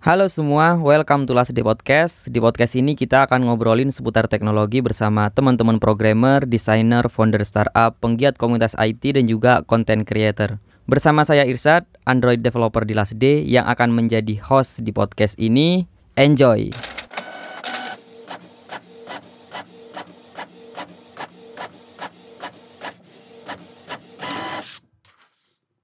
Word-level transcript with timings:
Halo 0.00 0.32
semua, 0.32 0.80
welcome 0.80 1.28
to 1.28 1.36
Last 1.36 1.52
Day 1.52 1.60
Podcast. 1.60 2.24
Di 2.32 2.40
podcast 2.40 2.72
ini 2.72 2.96
kita 2.96 3.28
akan 3.28 3.44
ngobrolin 3.44 3.92
seputar 3.92 4.32
teknologi 4.32 4.80
bersama 4.80 5.28
teman-teman 5.28 5.76
programmer, 5.76 6.48
desainer, 6.48 7.04
founder 7.12 7.44
startup, 7.44 8.00
penggiat 8.00 8.40
komunitas 8.40 8.72
IT 8.80 9.20
dan 9.20 9.28
juga 9.28 9.60
content 9.68 10.08
creator. 10.08 10.56
Bersama 10.88 11.28
saya 11.28 11.44
Irsad, 11.44 11.84
Android 12.08 12.40
developer 12.40 12.88
di 12.88 12.96
Last 12.96 13.20
Day 13.20 13.44
yang 13.44 13.68
akan 13.68 13.92
menjadi 13.92 14.40
host 14.40 14.80
di 14.80 14.88
podcast 14.88 15.36
ini. 15.36 15.84
Enjoy. 16.16 16.89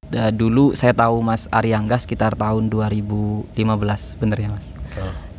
Da, 0.06 0.30
dulu 0.30 0.70
saya 0.78 0.94
tahu 0.94 1.18
Mas 1.18 1.50
Ariangga 1.50 1.98
sekitar 1.98 2.38
tahun 2.38 2.70
2015, 2.70 3.50
bener 4.22 4.38
ya 4.38 4.48
Mas? 4.54 4.72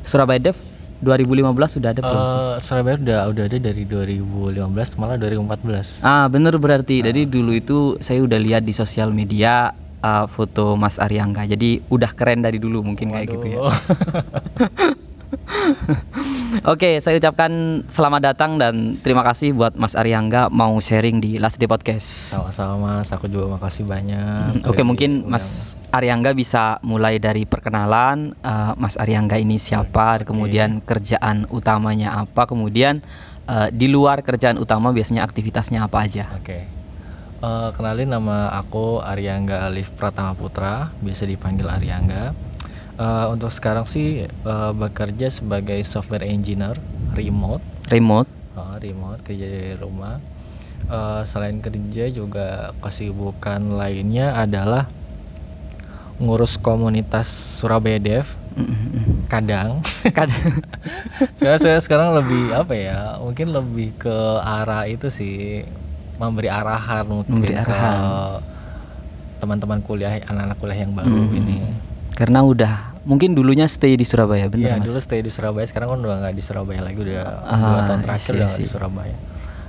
Surabaya 0.03 0.39
Dev 0.39 0.59
2015 0.99 1.77
sudah 1.77 1.89
ada 1.93 2.01
belum 2.01 2.23
sih? 2.25 2.39
Eh, 2.39 2.55
Surabaya 2.59 2.95
udah 2.97 3.19
udah 3.29 3.43
ada 3.47 3.57
dari 3.61 3.83
2015 3.85 4.99
malah 4.99 5.15
2014. 5.15 6.01
Ah 6.01 6.25
bener 6.27 6.57
berarti. 6.57 6.99
Jadi 7.05 7.29
dulu 7.29 7.53
itu 7.53 7.95
saya 8.01 8.19
udah 8.25 8.39
lihat 8.41 8.65
di 8.65 8.73
sosial 8.73 9.13
media 9.13 9.71
uh, 10.01 10.25
foto 10.25 10.73
Mas 10.75 10.97
Ariangga. 10.97 11.45
Jadi 11.45 11.85
udah 11.87 12.11
keren 12.17 12.41
dari 12.41 12.57
dulu 12.57 12.81
mungkin 12.81 13.13
kayak 13.13 13.27
gitu 13.29 13.45
ya. 13.55 13.59
Oke, 16.73 16.99
saya 16.99 17.15
ucapkan 17.17 17.83
selamat 17.87 18.21
datang 18.33 18.59
dan 18.59 18.95
terima 18.99 19.23
kasih 19.23 19.55
buat 19.55 19.75
Mas 19.79 19.95
Ariangga 19.95 20.51
mau 20.51 20.75
sharing 20.79 21.23
di 21.23 21.39
Last 21.39 21.59
Day 21.59 21.67
Podcast. 21.67 22.35
Sama-sama 22.35 22.99
Mas, 22.99 23.09
aku 23.15 23.31
juga 23.31 23.55
makasih 23.55 23.87
banyak. 23.87 24.63
Oke, 24.67 24.83
Udah 24.83 24.85
mungkin 24.85 25.11
diundang. 25.23 25.31
Mas 25.39 25.75
Ariangga 25.91 26.31
bisa 26.35 26.79
mulai 26.83 27.17
dari 27.17 27.47
perkenalan 27.47 28.35
uh, 28.43 28.75
Mas 28.75 28.99
Ariangga 28.99 29.39
ini 29.39 29.55
siapa, 29.59 30.23
kemudian 30.27 30.83
kerjaan 30.83 31.47
utamanya 31.47 32.19
apa, 32.19 32.47
kemudian 32.47 32.99
uh, 33.47 33.71
di 33.71 33.87
luar 33.87 34.21
kerjaan 34.23 34.59
utama 34.59 34.91
biasanya 34.91 35.23
aktivitasnya 35.23 35.83
apa 35.83 35.97
aja. 36.03 36.27
Oke. 36.35 36.77
Eh, 37.37 37.69
kenalin 37.77 38.09
nama 38.09 38.49
aku 38.49 38.97
Aryangga 38.97 39.69
Alif 39.69 39.93
Pratama 39.93 40.33
Putra, 40.33 40.89
biasa 41.05 41.29
dipanggil 41.29 41.69
Aryangga. 41.69 42.33
Eh, 42.97 43.25
untuk 43.29 43.49
sekarang 43.49 43.85
sih 43.85 44.25
eh, 44.25 44.71
bekerja 44.73 45.29
sebagai 45.29 45.77
software 45.83 46.25
engineer 46.25 46.81
remote, 47.13 47.61
Remote. 47.87 48.25
Eh, 48.53 48.75
remote 48.83 49.21
kerja 49.21 49.45
dari 49.45 49.77
rumah. 49.77 50.17
Eh, 50.83 51.21
selain 51.23 51.59
kerja 51.59 52.09
juga 52.09 52.47
kesibukan 52.79 53.61
lainnya 53.71 54.33
adalah 54.33 54.89
ngurus 56.17 56.57
komunitas 56.57 57.29
Surabaya 57.61 57.97
Dev. 57.97 58.25
Kadang, 59.29 59.85
Kadang 60.17 60.41
saya 61.37 61.61
saya 61.61 61.77
sekarang 61.77 62.17
lebih 62.17 62.49
apa 62.49 62.73
ya? 62.73 63.21
Mungkin 63.21 63.53
lebih 63.53 63.93
ke 63.95 64.15
arah 64.39 64.89
itu 64.89 65.13
sih 65.13 65.61
memberi 66.17 66.49
arahan 66.49 67.05
mungkin 67.05 67.37
Memberi 67.37 67.53
ke 67.53 67.61
arahan. 67.61 68.41
teman-teman 69.37 69.77
kuliah 69.79 70.17
anak-anak 70.19 70.57
kuliah 70.57 70.79
yang 70.81 70.97
baru 70.97 71.13
Hmm. 71.13 71.37
ini. 71.37 71.57
Karena 72.17 72.41
udah 72.41 72.73
mungkin 73.03 73.31
dulunya 73.31 73.63
stay 73.65 73.93
di 73.93 74.01
Surabaya, 74.01 74.49
bener 74.49 74.67
Iya 74.67 74.75
Mas? 74.75 74.89
dulu 74.89 74.97
stay 74.97 75.21
di 75.21 75.29
Surabaya 75.29 75.63
sekarang 75.63 75.87
kan 75.87 75.99
udah 76.01 76.17
nggak 76.19 76.33
di 76.33 76.41
Surabaya 76.41 76.81
lagi 76.81 76.97
udah 76.97 77.45
Ah, 77.45 77.55
dua 77.55 77.81
tahun 77.85 77.99
terakhir 78.01 78.25
I 78.25 78.27
see, 78.27 78.33
udah 78.33 78.41
I 78.41 78.49
nggak 78.49 78.57
di 78.57 78.57
see. 78.59 78.67
Surabaya. 78.67 79.15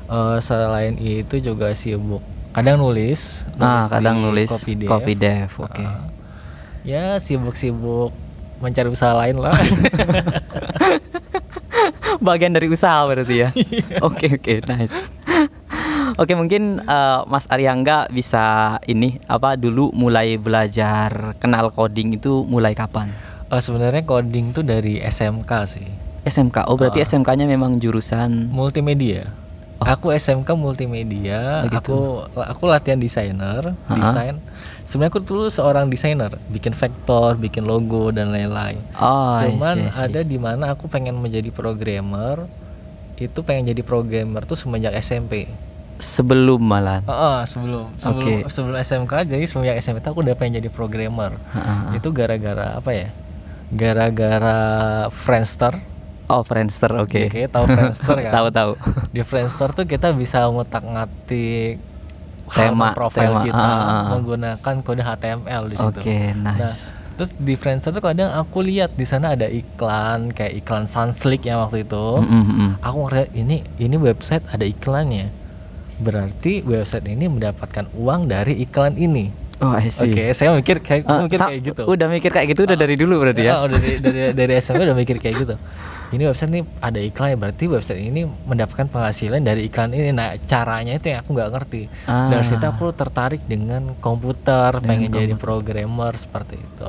Eh, 0.08 0.38
selain 0.40 0.94
itu 0.96 1.34
juga 1.38 1.68
sibuk 1.70 2.24
kadang 2.50 2.80
nulis, 2.80 3.44
Ah, 3.54 3.78
nulis 3.78 3.86
kadang 3.86 4.16
di 4.16 4.22
nulis 4.24 4.48
Copy 4.50 4.72
Dev. 4.74 4.88
Coffee 4.88 5.14
Dev, 5.14 5.50
oke. 5.54 5.84
Ah. 5.84 6.08
ya 6.82 7.04
sibuk-sibuk 7.16 8.16
mencari 8.58 8.88
usaha 8.88 9.12
lain 9.14 9.36
lah. 9.36 9.52
Bagian 12.18 12.50
dari 12.50 12.66
usaha 12.66 13.04
berarti 13.04 13.34
ya. 13.38 13.48
Iya. 13.58 14.02
Oke 14.02 14.34
oke 14.34 14.52
nice. 14.66 15.12
Oke 16.18 16.34
mungkin 16.34 16.82
eh, 16.82 17.20
Mas 17.24 17.46
Ariangga 17.46 18.10
bisa 18.10 18.42
ini 18.84 19.22
apa 19.24 19.54
dulu 19.54 19.94
mulai 19.94 20.34
belajar 20.34 21.38
kenal 21.38 21.70
coding 21.70 22.18
itu 22.18 22.42
mulai 22.42 22.74
kapan? 22.74 23.14
Eh, 23.46 23.62
Sebenarnya 23.62 24.02
coding 24.02 24.50
tuh 24.50 24.60
dari 24.60 24.98
SMK 24.98 25.50
sih. 25.64 25.86
SMK. 26.26 26.66
Oh 26.66 26.74
Ah. 26.74 26.76
berarti 26.76 27.00
SMK-nya 27.00 27.46
memang 27.46 27.78
jurusan 27.78 28.50
multimedia. 28.50 29.30
Oh. 29.78 29.86
Aku 29.86 30.10
SMK 30.10 30.58
multimedia. 30.58 31.62
gitu. 31.64 32.26
Aku 32.26 32.34
aku 32.34 32.62
latihan 32.66 32.98
desainer, 32.98 33.78
desain. 33.88 34.42
Sebenarnya 34.82 35.14
aku 35.14 35.22
dulu 35.22 35.46
seorang 35.46 35.86
desainer, 35.86 36.34
bikin 36.50 36.74
vektor, 36.74 37.38
bikin 37.38 37.62
logo 37.62 38.10
dan 38.10 38.34
lain-lain. 38.34 38.82
Oh, 38.98 39.38
I 39.38 39.46
Cuman 39.46 39.76
see, 39.78 39.86
I 39.86 39.90
see. 39.92 40.02
ada 40.02 40.20
di 40.20 40.34
mana 40.34 40.74
aku 40.74 40.90
pengen 40.90 41.14
menjadi 41.14 41.54
programmer. 41.54 42.50
Itu 43.14 43.46
pengen 43.46 43.70
jadi 43.70 43.82
programmer 43.82 44.42
tuh 44.42 44.58
semenjak 44.58 44.98
SMP. 44.98 45.46
Sebelum 45.98 46.62
malah. 46.62 47.02
Heeh, 47.02 47.38
sebelum 47.44 47.92
sebelum 47.98 48.46
Oke. 48.46 48.50
sebelum 48.50 48.76
SMK 48.78 49.12
jadi 49.26 49.44
SMP 49.82 49.98
tuh 49.98 50.14
aku 50.14 50.22
udah 50.24 50.38
pengen 50.38 50.62
jadi 50.62 50.70
programmer. 50.70 51.34
Itu 51.92 52.14
gara-gara 52.14 52.78
apa 52.78 52.90
ya? 52.94 53.08
Gara-gara 53.68 54.58
Friendster. 55.12 55.76
Oh 56.28 56.44
Friendster 56.44 56.92
oke. 56.92 57.28
Oke, 57.28 57.48
tahu 57.48 57.64
Friendster 57.68 58.16
kan? 58.28 58.32
Tahu 58.32 58.48
tahu. 58.52 58.72
di 59.12 59.20
Friendster 59.24 59.72
tuh 59.72 59.84
kita 59.88 60.12
bisa 60.12 60.44
ngutak-ngatik 60.48 61.80
Tema, 62.48 62.64
halaman 62.64 62.96
profil 62.96 63.28
tema, 63.28 63.44
kita 63.44 63.60
ah, 63.60 63.84
ah. 63.84 64.04
menggunakan 64.16 64.74
kode 64.80 65.04
HTML 65.04 65.62
di 65.68 65.76
situ. 65.76 66.00
Oke 66.00 66.32
Nah, 66.32 66.56
nice. 66.56 66.96
terus 67.20 67.36
di 67.36 67.54
Friendster 67.60 67.92
tuh 67.92 68.00
kadang 68.00 68.32
aku 68.32 68.64
lihat 68.64 68.96
di 68.96 69.04
sana 69.04 69.36
ada 69.36 69.44
iklan 69.44 70.32
kayak 70.32 70.64
iklan 70.64 70.88
Sunslick 70.88 71.44
yang 71.44 71.60
waktu 71.60 71.84
itu. 71.84 72.06
Mm, 72.24 72.24
mm, 72.24 72.44
mm. 72.48 72.70
Aku 72.80 73.04
ngeliat 73.04 73.30
ini 73.36 73.60
ini 73.76 73.96
website 74.00 74.48
ada 74.48 74.64
iklannya. 74.64 75.28
Berarti 75.98 76.62
website 76.62 77.06
ini 77.10 77.26
mendapatkan 77.26 77.90
uang 77.94 78.30
dari 78.30 78.58
iklan 78.62 78.94
ini. 78.94 79.48
Oh 79.58 79.74
I 79.74 79.90
see. 79.90 80.06
Oke, 80.06 80.30
saya 80.30 80.54
mikir 80.54 80.78
kayak 80.78 81.02
Eh, 81.02 81.20
mikir 81.26 81.38
kayak 81.42 81.62
gitu. 81.66 81.82
Udah 81.82 82.06
mikir 82.06 82.30
kayak 82.30 82.54
gitu 82.54 82.62
udah 82.62 82.78
dari 82.78 82.94
dulu 82.94 83.18
berarti 83.18 83.42
ya? 83.42 83.58
Oh, 83.58 83.66
dari 83.66 83.98
dari 83.98 84.30
dari 84.30 84.52
SMP 84.62 84.86
udah 84.86 84.94
mikir 84.94 85.18
kayak 85.18 85.34
gitu. 85.42 85.54
Ini 86.14 86.24
website 86.30 86.50
ini 86.54 86.62
ada 86.78 87.00
iklan 87.02 87.34
berarti 87.36 87.64
website 87.66 88.00
ini 88.00 88.22
mendapatkan 88.24 88.86
penghasilan 88.86 89.42
dari 89.42 89.66
iklan 89.66 89.90
ini. 89.90 90.14
Nah, 90.14 90.38
caranya 90.46 90.94
itu 90.94 91.10
yang 91.10 91.26
aku 91.26 91.34
nggak 91.34 91.50
ngerti. 91.50 91.82
Ah. 92.06 92.30
Dari 92.30 92.46
situ 92.46 92.62
aku 92.62 92.94
tertarik 92.94 93.42
dengan 93.50 93.98
komputer, 93.98 94.78
pengen 94.78 95.10
jadi 95.10 95.34
programmer 95.34 96.14
seperti 96.14 96.54
itu. 96.54 96.88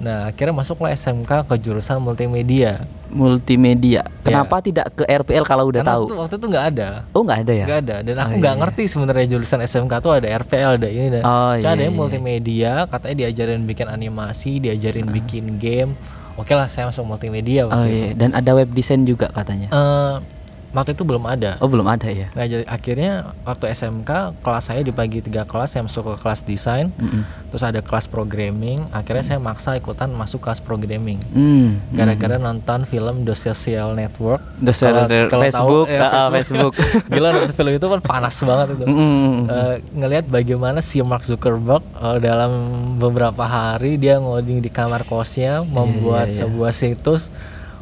Nah, 0.00 0.26
akhirnya 0.26 0.54
masuklah 0.54 0.88
SMK 0.90 1.44
ke 1.44 1.54
jurusan 1.56 2.00
multimedia. 2.00 2.80
Multimedia. 3.10 4.00
Kenapa 4.20 4.58
tidak 4.58 4.88
ke 4.90 5.04
RPL 5.04 5.44
kalau 5.44 5.68
udah 5.68 5.80
Karena 5.80 5.92
tahu? 5.94 6.04
tuh- 6.06 6.18
waktu 6.18 6.34
itu 6.34 6.46
nggak 6.46 6.66
ada. 6.70 6.88
Oh 7.10 7.20
nggak 7.20 7.40
ada 7.42 7.52
ya? 7.52 7.64
Nggak 7.64 7.80
ada 7.80 7.96
dan 8.00 8.16
aku 8.18 8.34
nggak 8.38 8.56
ngerti 8.58 8.82
sebenarnya 8.86 9.26
jurusan 9.28 9.60
SMK 9.60 9.92
tuh 9.98 10.12
ada 10.14 10.28
RPL 10.34 10.70
ada 10.74 10.88
ini 10.88 11.08
dan 11.10 11.22
Oh, 11.22 11.52
Cuma 11.52 11.60
iya, 11.60 11.68
ada 11.70 11.82
yang 11.82 11.92
iya. 11.92 12.00
multimedia 12.00 12.72
katanya 12.86 13.16
diajarin 13.20 13.62
bikin 13.62 13.86
animasi 13.86 14.50
diajarin 14.58 15.06
bikin 15.06 15.44
game 15.56 15.92
oke 16.34 16.48
lah 16.50 16.66
saya 16.66 16.88
masuk 16.88 17.04
multimedia 17.04 17.64
Oh 17.64 17.70
waktu 17.70 17.86
itu 17.86 17.96
iya. 18.02 18.10
Dan 18.14 18.32
ada 18.32 18.50
web 18.52 18.70
design 18.70 19.04
juga 19.04 19.28
katanya. 19.28 19.68
Eh, 19.68 20.16
waktu 20.70 20.94
itu 20.94 21.02
belum 21.02 21.26
ada. 21.26 21.58
Oh 21.58 21.66
belum 21.66 21.86
ada 21.86 22.06
ya? 22.10 22.30
nah 22.34 22.46
jadi 22.46 22.62
akhirnya 22.66 23.34
waktu 23.42 23.74
SMK 23.74 24.42
kelas 24.42 24.64
saya 24.70 24.80
dibagi 24.86 25.20
tiga 25.22 25.42
kelas. 25.46 25.74
Saya 25.74 25.86
masuk 25.86 26.14
ke 26.14 26.14
kelas 26.22 26.40
desain 26.46 26.90
terus 27.50 27.62
ada 27.66 27.82
kelas 27.82 28.06
programming. 28.06 28.86
Akhirnya 28.94 29.24
saya 29.26 29.38
maksa 29.42 29.74
ikutan 29.74 30.10
masuk 30.14 30.42
kelas 30.42 30.62
programming. 30.62 31.18
Hmm. 31.30 31.82
gara-gara 31.94 32.38
nonton 32.38 32.86
film 32.86 33.26
The 33.26 33.34
Social 33.34 33.92
Network. 33.98 34.40
The 34.62 34.74
Social 34.74 35.06
Network, 35.06 35.30
kalau 35.30 35.42
tahu, 35.42 35.50
Facebook, 35.50 35.86
ya, 35.90 36.00
ah, 36.00 36.14
ah, 36.14 36.28
Facebook. 36.30 36.72
gila 37.12 37.28
nonton 37.34 37.54
film 37.54 37.70
itu 37.74 37.86
kan 37.86 38.00
panas 38.00 38.36
banget 38.42 38.66
itu. 38.78 38.84
Mm. 38.86 39.36
Eh, 39.50 39.76
ngelihat 39.96 40.24
bagaimana 40.30 40.78
si 40.80 41.02
Mark 41.02 41.26
Zuckerberg 41.26 41.82
eh, 41.98 42.18
dalam 42.22 42.52
beberapa 42.96 43.44
hari 43.44 43.98
dia 43.98 44.22
ngoding 44.22 44.62
di 44.62 44.70
kamar 44.70 45.02
kosnya 45.04 45.66
membuat 45.66 46.30
sebuah 46.30 46.70
situs 46.70 47.32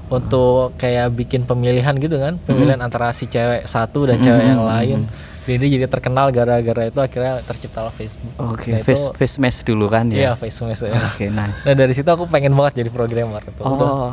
untuk 0.08 0.72
kayak 0.74 1.12
bikin 1.12 1.44
pemilihan 1.44 1.92
gitu 1.94 2.16
kan 2.16 2.40
pemilihan 2.40 2.78
antara 2.78 3.12
si 3.12 3.24
cewek 3.24 3.64
satu 3.64 4.04
dan 4.04 4.18
cewek 4.18 4.42
yang 4.42 4.62
lain 4.62 5.04
jadi 5.44 5.64
jadi 5.64 5.86
terkenal 5.86 6.28
gara-gara 6.28 6.84
itu 6.84 6.98
akhirnya 6.98 7.40
terciptalah 7.40 7.88
Facebook 7.88 8.36
Oke, 8.38 8.68
Nah, 8.70 8.78
itu- 8.78 8.86
face 8.86 9.04
face 9.12 9.36
mesh 9.36 9.60
dulu 9.62 9.86
kan 9.86 10.08
ya. 10.08 10.16
iya 10.18 10.30
Facebook 10.32 10.72
ya 10.72 10.92
Oke, 11.06 11.28
nice. 11.28 11.64
nah 11.64 11.74
dari 11.74 11.92
situ 11.92 12.04
aku 12.04 12.24
pengen 12.24 12.52
banget 12.52 12.80
jadi 12.80 12.90
programmer 12.90 13.40
itu 13.40 13.60
Udah 13.60 14.12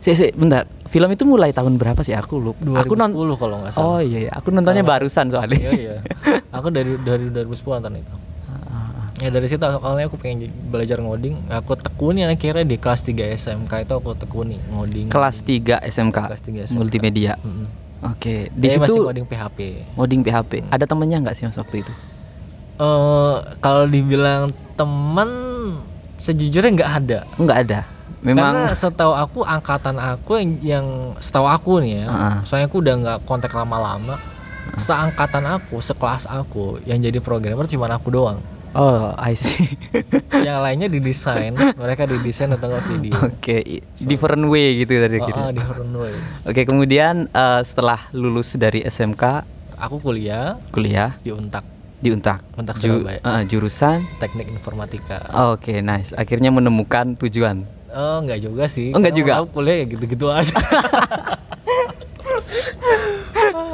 Si, 0.00 0.16
si, 0.16 0.32
bentar. 0.32 0.64
Film 0.88 1.12
itu 1.12 1.28
mulai 1.28 1.52
tahun 1.52 1.76
berapa 1.76 2.00
sih? 2.00 2.16
Aku 2.16 2.40
lupa. 2.40 2.64
2010 2.64 2.80
Aku 2.80 2.96
non 2.96 3.12
kalau 3.36 3.60
nggak 3.60 3.68
salah 3.68 3.84
Oh 3.86 4.00
iya, 4.00 4.18
iya. 4.24 4.32
aku 4.32 4.48
nontonnya 4.48 4.80
barusan 4.80 5.28
soalnya. 5.28 5.60
iya 5.60 5.70
iya 5.76 5.94
aku 6.48 6.72
dari 6.72 6.96
dari 7.04 7.28
2010 7.28 7.44
nonton 7.76 8.00
itu 8.00 8.12
ya 9.20 9.28
dari 9.28 9.46
situ 9.46 9.60
awalnya 9.60 10.08
aku 10.08 10.16
pengen 10.16 10.48
belajar 10.72 10.96
ngoding 10.98 11.36
aku 11.52 11.76
tekuni 11.76 12.24
akhirnya 12.24 12.64
di 12.64 12.80
kelas 12.80 13.04
3 13.04 13.36
SMK 13.36 13.72
itu 13.84 13.92
aku 13.92 14.16
tekuni 14.16 14.56
ngoding 14.72 15.12
Kelas 15.12 15.44
3 15.44 15.84
SMK. 15.84 16.16
Kelas 16.24 16.42
3 16.42 16.66
SMK. 16.72 16.78
Multimedia. 16.80 17.36
Mm-mm. 17.44 17.68
Oke, 18.00 18.48
di 18.48 18.66
Saya 18.72 18.80
masih 18.80 18.96
situ 18.96 19.04
ngoding 19.04 19.26
PHP 19.28 19.58
ngoding 19.92 20.20
PHP. 20.24 20.52
Ada 20.72 20.84
temennya 20.88 21.20
nggak 21.20 21.34
sih 21.36 21.44
mas 21.44 21.60
waktu 21.60 21.84
itu? 21.84 21.92
eh 22.80 23.36
kalau 23.60 23.84
dibilang 23.84 24.56
temen 24.72 25.28
sejujurnya 26.16 26.80
nggak 26.80 26.92
ada 27.04 27.18
Nggak 27.36 27.58
ada. 27.68 27.80
Memang 28.20 28.52
Karena 28.52 28.72
setahu 28.72 29.12
aku 29.16 29.40
angkatan 29.44 29.96
aku 29.96 30.36
yang, 30.36 30.50
yang 30.60 30.86
setahu 31.20 31.48
aku 31.48 31.80
nih 31.80 32.04
ya, 32.04 32.06
Heeh. 32.08 32.36
soalnya 32.44 32.66
aku 32.68 32.76
udah 32.84 32.94
nggak 33.00 33.18
kontak 33.24 33.52
lama-lama. 33.52 34.20
Seangkatan 34.76 35.44
aku, 35.48 35.80
sekelas 35.80 36.28
aku 36.28 36.76
yang 36.84 37.00
jadi 37.00 37.16
programmer 37.18 37.64
cuma 37.64 37.88
aku 37.88 38.12
doang. 38.12 38.40
Oh, 38.72 39.10
I 39.16 39.34
see. 39.34 39.66
yang 40.46 40.60
lainnya 40.60 40.86
didesain, 40.86 41.50
mereka 41.74 42.04
didesain 42.04 42.48
atau 42.48 42.68
nggak 42.68 42.84
video. 42.86 43.14
Oke, 43.20 43.58
i- 43.58 43.82
different 43.98 44.46
way 44.46 44.78
gitu 44.78 44.94
tadi 44.96 45.18
Oh, 45.18 45.26
kira. 45.26 45.40
oh, 45.40 45.50
di 45.50 45.58
Runway. 45.60 46.14
Oke, 46.44 46.62
kemudian 46.62 47.26
eh, 47.28 47.60
setelah 47.60 47.98
lulus 48.12 48.54
dari 48.54 48.80
SMK, 48.80 49.42
Aku 49.76 49.96
kuliah 49.98 50.54
kuliah 50.70 51.16
di 51.18 51.32
Untak, 51.32 51.64
di 51.96 52.08
Untak. 52.08 52.44
Untak 52.54 52.76
Ju- 52.76 53.00
Surabaya. 53.00 53.18
eh, 53.18 53.42
jurusan 53.44 54.06
Teknik 54.18 54.46
Informatika. 54.48 55.18
Oke, 55.50 55.80
nice. 55.80 56.12
Akhirnya 56.12 56.48
menemukan 56.48 57.18
tujuan. 57.18 57.66
Oh, 57.90 58.22
enggak 58.22 58.38
juga 58.40 58.64
sih. 58.66 58.92
Oh, 58.92 58.98
enggak 58.98 59.16
Karena 59.16 59.22
juga? 59.34 59.42
Aku 59.42 59.48
kuliah 59.52 59.82
ya 59.82 59.86
gitu-gitu 59.88 60.30
aja. 60.30 60.54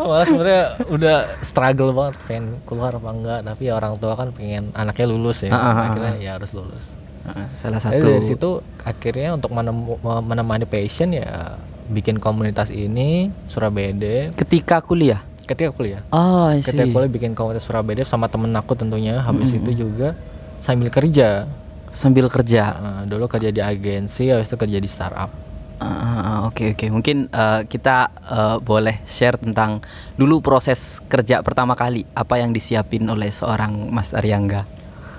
Malah 0.06 0.26
sebenarnya 0.26 0.64
udah 0.87 1.17
struggle 1.43 1.91
banget 1.93 2.14
pengen 2.25 2.44
keluar 2.62 2.94
apa 2.94 3.11
enggak, 3.11 3.41
tapi 3.43 3.62
ya 3.67 3.73
orang 3.75 3.99
tua 3.99 4.14
kan 4.14 4.31
pengen 4.31 4.70
anaknya 4.73 5.06
lulus 5.11 5.43
ya. 5.43 5.50
Ah, 5.50 5.58
ah, 5.58 5.75
akhirnya 5.91 6.12
ya 6.19 6.31
harus 6.38 6.50
lulus. 6.55 6.94
Salah 7.58 7.82
Jadi 7.82 7.99
satu 7.99 8.06
dari 8.06 8.23
situ 8.23 8.50
akhirnya 8.87 9.35
untuk 9.35 9.50
menemu- 9.50 9.99
menemani 10.23 10.62
passion 10.62 11.11
ya 11.11 11.58
bikin 11.91 12.23
komunitas 12.23 12.70
ini 12.70 13.35
Surabaya 13.50 13.91
ketika 14.35 14.79
kuliah. 14.79 15.23
Ketika 15.47 15.70
kuliah, 15.70 16.03
Oh, 16.11 16.50
I 16.50 16.58
see. 16.58 16.75
ketika 16.75 16.91
kuliah 16.91 17.11
bikin 17.11 17.31
komunitas 17.35 17.67
Surabaya 17.67 18.03
sama 18.03 18.26
temen 18.26 18.50
aku 18.55 18.75
tentunya. 18.75 19.23
Habis 19.23 19.55
itu 19.55 19.87
juga 19.87 20.19
sambil 20.58 20.91
kerja. 20.91 21.47
Sambil 21.94 22.26
kerja. 22.26 22.75
Nah, 22.76 23.03
dulu 23.06 23.31
kerja 23.31 23.55
di 23.55 23.62
agensi, 23.62 24.26
habis 24.29 24.50
itu 24.50 24.58
kerja 24.58 24.79
di 24.82 24.91
startup. 24.91 25.31
Ah, 25.76 26.49
Oke 26.49 26.73
oke 26.73 26.88
mungkin 26.88 27.28
eh, 27.28 27.61
kita 27.64 28.08
eh, 28.08 28.56
boleh 28.58 28.96
share 29.05 29.37
tentang 29.37 29.84
dulu 30.14 30.40
proses 30.40 31.05
kerja 31.05 31.44
pertama 31.44 31.76
kali 31.76 32.08
apa 32.11 32.37
yang 32.37 32.49
disiapin 32.50 33.05
oleh 33.05 33.28
seorang 33.28 33.90
Mas 33.90 34.17
Aryangga. 34.17 34.64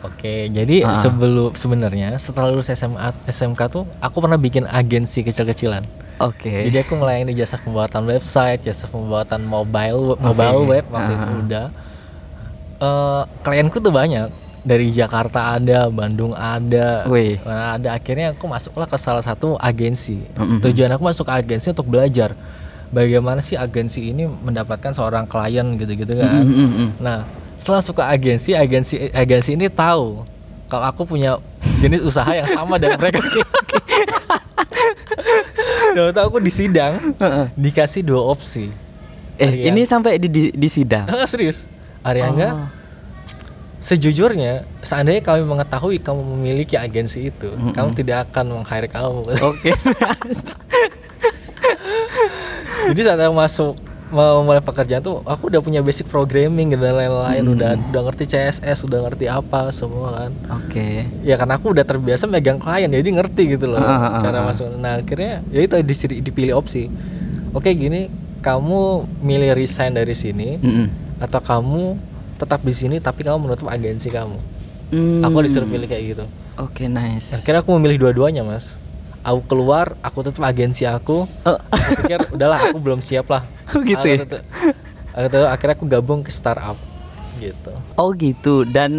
Oke, 0.01 0.48
jadi 0.48 0.86
Ah. 0.86 0.94
sebelum 0.94 1.54
sebenarnya 1.54 2.15
setelah 2.15 2.50
lulus 2.50 2.69
SMA 2.69 3.12
SMK 3.25 3.62
tuh 3.68 3.83
aku 3.98 4.18
pernah 4.18 4.38
bikin 4.38 4.63
agensi 4.63 5.21
kecil-kecilan. 5.21 5.83
Oke. 6.18 6.65
Jadi 6.65 6.77
aku 6.80 6.95
melayani 6.95 7.33
jasa 7.33 7.57
pembuatan 7.57 8.06
website, 8.06 8.63
jasa 8.63 8.86
pembuatan 8.88 9.44
mobile 9.44 10.15
mobile 10.15 10.65
web 10.65 10.86
waktu 10.88 11.12
itu 11.12 11.27
Ah. 11.27 11.38
udah. 11.39 11.65
Eh, 12.77 13.24
klienku 13.42 13.77
tuh 13.77 13.89
banyak 13.89 14.30
dari 14.67 14.91
Jakarta 14.91 15.55
ada, 15.55 15.87
Bandung 15.87 16.35
ada. 16.35 17.07
Wih. 17.07 17.39
Nah, 17.47 17.79
ada 17.79 17.95
akhirnya 17.95 18.35
aku 18.35 18.51
masuklah 18.51 18.83
ke 18.83 18.99
salah 18.99 19.23
satu 19.23 19.55
agensi. 19.55 20.19
Tujuan 20.35 20.91
aku 20.91 21.07
masuk 21.07 21.23
ke 21.31 21.33
agensi 21.39 21.71
untuk 21.71 21.87
belajar 21.87 22.35
bagaimana 22.91 23.39
sih 23.39 23.55
agensi 23.55 24.11
ini 24.11 24.27
mendapatkan 24.27 24.91
seorang 24.91 25.23
klien 25.23 25.63
gitu-gitu 25.79 26.19
kan. 26.19 26.43
Mm-mm. 26.43 26.99
Nah, 26.99 27.23
setelah 27.55 27.79
ke 27.79 28.03
agensi, 28.03 28.51
agensi 28.51 28.95
agensi 29.15 29.55
ini 29.55 29.71
tahu 29.71 30.27
kalau 30.67 30.85
aku 30.91 31.07
punya 31.07 31.39
jenis 31.79 32.03
usaha 32.03 32.27
yang 32.35 32.47
sama 32.51 32.75
dengan 32.75 32.99
mereka. 32.99 33.23
Dan 35.95 36.11
waktu 36.11 36.21
aku 36.21 36.37
di 36.43 36.51
sidang 36.51 37.15
dikasih 37.55 38.03
dua 38.03 38.21
opsi. 38.21 38.69
Eh 39.37 39.69
ini 39.69 39.85
sampai 39.87 40.19
di, 40.19 40.27
di, 40.27 40.43
di 40.51 40.69
sidang. 40.69 41.07
Ah, 41.07 41.25
serius? 41.29 41.69
Ariangga, 42.05 42.71
sejujurnya 43.88 44.68
seandainya 44.84 45.24
kami 45.24 45.48
mengetahui 45.48 46.04
kamu 46.04 46.19
memiliki 46.36 46.75
agensi 46.75 47.31
itu, 47.31 47.48
kamu 47.72 47.95
tidak 47.95 48.28
akan 48.28 48.60
meng-hire 48.60 48.92
kamu. 48.92 49.24
Oke. 49.39 49.72
Jadi 52.92 53.00
saat 53.04 53.19
aku 53.19 53.36
masuk 53.36 53.74
mau 54.07 54.39
mulai 54.39 54.63
pekerjaan 54.63 55.04
tuh 55.04 55.19
aku 55.28 55.51
udah 55.51 55.60
punya 55.60 55.84
basic 55.84 56.07
programming 56.07 56.72
dan 56.72 56.95
lain-lain 56.95 57.44
udah 57.44 57.75
udah 57.92 58.01
ngerti 58.07 58.24
CSS 58.31 58.88
udah 58.88 59.04
ngerti 59.04 59.28
apa 59.28 59.68
semua 59.75 60.16
kan 60.16 60.31
Oke. 60.56 61.04
ya 61.28 61.36
karena 61.36 61.60
aku 61.60 61.75
udah 61.75 61.84
terbiasa 61.84 62.24
megang 62.24 62.56
klien 62.56 62.88
jadi 62.88 63.04
ngerti 63.04 63.60
gitu 63.60 63.68
loh 63.68 63.84
Ah, 63.84 64.16
ah, 64.16 64.19
cara 64.24 64.48
masuk 64.48 64.80
nah 64.80 64.95
akhirnya 64.95 65.44
ya 65.51 65.60
itu 65.60 65.75
dipilih 66.24 66.56
opsi 66.56 66.88
oke 67.51 67.68
gini 67.68 68.07
kamu 68.39 69.04
milih 69.19 69.51
resign 69.60 69.92
dari 69.92 70.16
sini 70.16 70.56
Mm-mm. 70.56 71.19
atau 71.19 71.44
kamu 71.44 72.00
tetap 72.38 72.62
di 72.62 72.72
sini 72.72 72.98
tapi 72.98 73.22
kamu 73.22 73.38
menutup 73.42 73.68
agensi 73.68 74.07
kamu 74.07 74.38
Hmm. 74.88 75.19
aku 75.19 75.44
disuruh 75.44 75.68
pilih 75.68 75.84
kayak 75.84 76.04
gitu 76.10 76.25
Oke 76.57 76.88
nice. 76.88 77.36
akhirnya 77.36 77.60
aku 77.60 77.75
memilih 77.75 78.07
dua-duanya 78.07 78.42
mas 78.42 78.80
aku 79.19 79.44
keluar 79.45 80.00
aku 80.00 80.24
tutup 80.24 80.42
agensi 80.42 80.86
aku 80.86 81.28
Oh. 81.44 81.57
aku 81.68 81.92
pikir 82.00 82.19
udahlah 82.31 82.56
aku 82.62 82.78
belum 82.78 83.00
siap 83.00 83.28
lah 83.28 83.44
Oh, 83.75 83.84
gitu 83.84 84.00
Aku 84.00 84.07
ya? 84.07 84.18
tutup- 84.22 84.45
aku 85.12 85.25
tutup, 85.28 85.50
akhirnya 85.50 85.75
aku 85.75 85.86
gabung 85.86 86.22
ke 86.22 86.30
startup 86.30 86.80
gitu 87.36 87.75
Oh 87.94 88.10
gitu. 88.13 88.63
Dan 88.63 88.92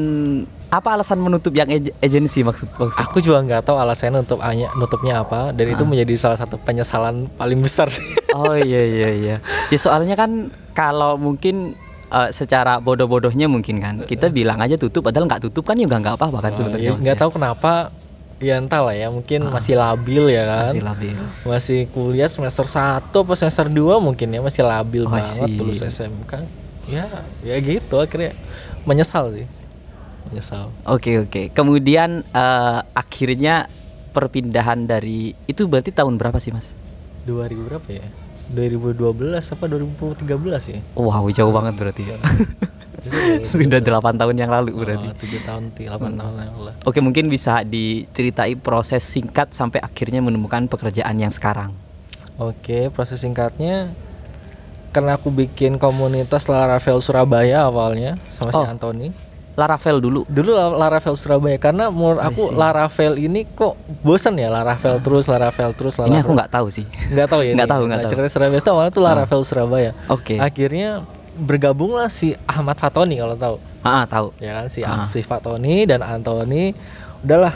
apa 0.69 0.93
alasan 0.93 1.17
menutup 1.17 1.50
yang 1.50 1.67
ej- 1.67 1.96
agensi 1.96 2.44
maksud 2.44 2.69
maksud? 2.70 3.00
aku 3.00 3.19
juga 3.19 3.40
nggak 3.40 3.64
tahu 3.64 3.75
alasannya 3.75 4.20
untuk 4.20 4.38
hanya 4.38 4.69
nutupnya 4.75 5.19
apa 5.19 5.50
dan 5.50 5.64
itu 5.67 5.81
menjadi 5.82 6.12
salah 6.14 6.37
satu 6.37 6.61
penyesalan 6.61 7.32
paling 7.32 7.56
besar 7.58 7.88
sih 7.88 8.05
Oh 8.31 8.52
iya 8.52 8.85
iya 8.85 9.08
iya. 9.11 9.37
Ya 9.67 9.79
soalnya 9.81 10.12
kan 10.12 10.52
kalau 10.70 11.17
mungkin 11.17 11.73
eh, 12.08 12.31
secara 12.31 12.78
bodoh-bodohnya 12.78 13.46
mungkin 13.46 13.78
kan 13.78 13.94
kita 14.02 14.28
bilang 14.28 14.58
aja 14.58 14.75
tutup 14.75 15.02
padahal 15.02 15.26
nggak 15.26 15.43
tutup 15.44 15.62
kan 15.62 15.75
juga 15.75 15.96
nggak 15.96 16.14
apa-apa 16.14 16.38
kan 16.40 16.52
sebenarnya. 16.52 16.84
Ya, 16.84 16.93
Mas, 16.93 17.00
nggak 17.00 17.16
ya. 17.16 17.20
tahu 17.20 17.31
kenapa 17.32 17.72
ya 18.38 18.55
entah 18.56 18.81
lah 18.81 18.94
ya 18.94 19.08
mungkin 19.08 19.40
masih 19.49 19.75
labil 19.75 20.31
ya 20.31 20.43
kan 20.44 20.70
Masih 20.70 20.82
labil. 20.84 21.16
masih 21.43 21.81
kuliah 21.90 22.26
semester 22.26 22.62
1 22.62 23.10
apa 23.10 23.32
semester 23.34 23.66
2 23.66 23.75
mungkin 23.99 24.28
ya 24.28 24.38
masih 24.38 24.62
labil 24.62 25.02
Oh, 25.02 25.10
banget 25.10 25.26
see. 25.44 25.58
lulus 25.58 25.82
SMK 25.82 26.32
ya 26.87 27.02
ya 27.43 27.56
gitu 27.58 27.99
akhirnya 27.99 28.38
menyesal 28.84 29.34
sih 29.34 29.43
menyesal 30.25 30.70
Oke 30.84 31.19
oke. 31.19 31.50
Kemudian 31.50 32.22
eh, 32.22 32.78
akhirnya 32.93 33.66
perpindahan 34.08 34.87
dari 34.87 35.34
itu 35.44 35.66
berarti 35.66 35.90
tahun 35.90 36.14
berapa 36.14 36.38
sih 36.38 36.50
mas? 36.50 36.78
2000 37.25 37.58
berapa 37.66 37.88
ya 37.90 38.06
2012 38.52 39.36
apa 39.38 39.64
2013 39.68 40.72
ya 40.72 40.80
Wow 40.96 41.28
jauh 41.28 41.52
banget 41.52 41.74
berarti 41.76 42.02
ya. 42.08 42.16
Sudah 43.46 43.78
8 43.80 44.20
tahun 44.20 44.34
yang 44.36 44.50
lalu 44.50 44.74
berarti. 44.74 45.06
Oh, 45.06 45.14
7 45.14 45.46
tahun 45.46 45.64
8 45.70 46.18
tahun 46.18 46.34
yang 46.44 46.56
lalu 46.58 46.72
Oke 46.84 46.98
mungkin 46.98 47.30
bisa 47.30 47.62
diceritai 47.62 48.58
proses 48.58 49.06
singkat 49.06 49.54
sampai 49.54 49.78
akhirnya 49.80 50.18
menemukan 50.20 50.66
pekerjaan 50.66 51.16
yang 51.16 51.30
sekarang. 51.30 51.72
Oke, 52.38 52.90
proses 52.94 53.23
singkatnya 53.23 53.94
karena 54.94 55.20
aku 55.20 55.28
bikin 55.28 55.76
komunitas 55.76 56.49
Laravel 56.49 56.99
Surabaya 56.99 57.68
awalnya 57.68 58.16
sama 58.32 58.50
si 58.50 58.62
Oh. 58.62 59.11
Laravel 59.58 59.98
dulu. 59.98 60.22
Dulu 60.24 60.54
La- 60.54 60.86
Laravel 60.86 61.12
Surabaya 61.12 61.58
karena 61.58 61.90
menurut 61.90 62.22
aku 62.22 62.54
Laravel 62.54 63.18
ini 63.18 63.42
kok 63.44 63.74
bosan 64.00 64.38
ya 64.38 64.46
Laravel 64.48 65.02
terus 65.02 65.26
Laravel 65.26 65.74
terus 65.74 65.98
Laravel. 65.98 66.14
Ini 66.14 66.22
aku 66.22 66.32
nggak 66.32 66.48
tahu 66.48 66.66
sih. 66.70 66.86
nggak 66.86 67.26
tahu 67.26 67.42
ya. 67.42 67.52
Nggak 67.58 67.68
tahu, 67.68 67.82
nggak 67.84 67.98
Nah, 67.98 68.04
tahu. 68.06 68.12
Cerita 68.14 68.28
Surabaya 68.30 68.60
itu 68.60 68.70
awalnya 68.70 68.92
tuh 68.92 69.02
Laravel 69.02 69.40
Surabaya. 69.42 69.90
Oke. 70.06 70.38
Akhirnya 70.38 71.02
bergabunglah 71.34 72.06
si 72.08 72.38
Ahmad 72.44 72.78
Fatoni 72.78 73.18
kalau 73.18 73.34
tahu. 73.34 73.56
Ah, 73.82 74.02
ah, 74.02 74.04
tahu. 74.06 74.30
Ya 74.38 74.54
kan 74.54 74.66
si 74.70 74.80
Afif 74.80 75.26
Fatoni 75.26 75.82
dan 75.84 76.00
Anthony 76.00 76.70
udahlah 77.18 77.50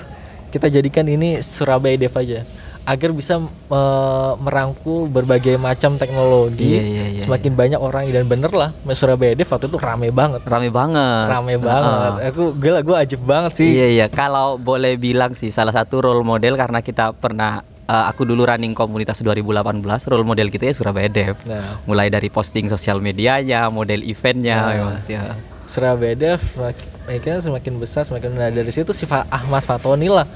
kita 0.51 0.67
jadikan 0.67 1.03
ini 1.05 1.39
Surabaya 1.39 1.95
Dev 1.95 2.11
aja 2.13 2.43
agar 2.83 3.11
bisa 3.11 3.39
eh, 3.69 4.33
merangkul 4.37 5.07
berbagai 5.07 5.55
macam 5.55 5.95
teknologi 5.95 6.75
Iya, 6.75 6.83
iya, 6.83 7.05
iya, 7.15 7.21
semakin 7.21 7.55
banyak 7.55 7.79
orang 7.79 8.09
dan 8.09 8.27
bener 8.27 8.51
lah 8.51 8.71
Surabaya 8.93 9.33
Dev 9.33 9.47
waktu 9.47 9.67
itu 9.67 9.79
rame 9.79 10.11
banget 10.11 10.43
Rame 10.43 10.69
banget. 10.69 11.27
rame 11.29 11.55
banget 11.57 12.13
aku 12.29 12.53
gue 12.53 12.71
gue 12.83 12.97
ajib 12.99 13.23
banget 13.23 13.53
sih 13.55 13.71
Iya 13.73 13.87
iya. 13.89 14.07
Kalau 14.07 14.59
boleh 14.59 14.95
bilang 14.97 15.33
sih 15.33 15.49
salah 15.49 15.71
satu 15.71 16.03
role 16.03 16.27
model 16.27 16.59
karena 16.59 16.83
kita 16.83 17.15
pernah 17.15 17.63
eh, 17.85 18.05
aku 18.07 18.23
dulu 18.23 18.43
running 18.43 18.75
komunitas 18.75 19.23
2018 19.23 19.79
role 20.07 20.27
model 20.27 20.51
kita 20.51 20.67
ya 20.67 20.75
Surabaya 20.75 21.07
Dev. 21.07 21.39
Nah. 21.47 21.79
Mulai 21.85 22.11
dari 22.11 22.29
posting 22.29 22.67
sosial 22.67 22.99
medianya, 22.99 23.71
model 23.71 24.03
eventnya, 24.03 24.59
ya, 24.69 24.83
Mas 24.85 25.07
ya. 25.07 25.23
Surabaya 25.67 26.13
Dev 26.13 26.43
mak- 26.59 26.91
akhirnya 27.03 27.43
semakin 27.43 27.83
besar 27.83 28.07
semakin 28.07 28.31
nah 28.33 28.47
dari 28.47 28.71
situ 28.71 28.95
si 28.95 29.03
Ahmad 29.09 29.67
Fatoni 29.67 30.07
lah 30.07 30.27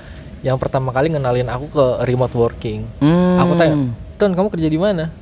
yang 0.47 0.57
pertama 0.57 0.95
kali 0.95 1.11
ngenalin 1.11 1.51
aku 1.51 1.67
ke 1.67 1.85
remote 2.07 2.33
working 2.33 2.87
Hmm. 3.03 3.43
aku 3.43 3.53
tanya 3.59 3.75
Ton 4.17 4.33
kamu 4.33 4.49
kerja 4.49 4.69
di 4.71 4.81
mana 4.81 5.13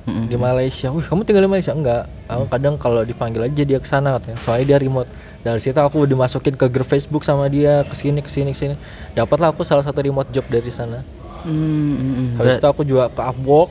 Mm-mm. 0.00 0.26
di 0.26 0.34
Malaysia. 0.34 0.88
Wih, 0.90 1.04
kamu 1.06 1.22
tinggal 1.22 1.44
di 1.44 1.50
Malaysia? 1.52 1.70
Enggak. 1.70 2.08
Aku 2.24 2.48
kadang 2.48 2.74
kalau 2.74 3.04
dipanggil 3.04 3.46
aja 3.46 3.62
dia 3.62 3.78
ke 3.78 3.84
sana 3.84 4.16
katanya. 4.16 4.40
Soalnya 4.40 4.74
dia 4.74 4.78
remote. 4.80 5.06
Dari 5.44 5.60
situ 5.60 5.76
aku 5.76 6.02
dimasukin 6.02 6.56
ke 6.56 6.66
grup 6.66 6.88
Facebook 6.88 7.22
sama 7.22 7.46
dia 7.46 7.84
ke 7.86 7.94
sini 7.94 8.18
ke 8.18 8.26
sini 8.26 8.50
ke 8.50 8.58
sini. 8.58 8.74
Dapatlah 9.12 9.52
aku 9.52 9.62
salah 9.62 9.84
satu 9.84 10.00
remote 10.00 10.32
job 10.32 10.42
dari 10.48 10.72
sana. 10.72 11.04
Hmm, 11.44 11.94
hmm, 11.94 12.14
hmm. 12.16 12.30
Habis 12.40 12.58
itu 12.58 12.66
aku 12.66 12.82
juga 12.82 13.06
ke 13.12 13.22
Upwork. 13.22 13.70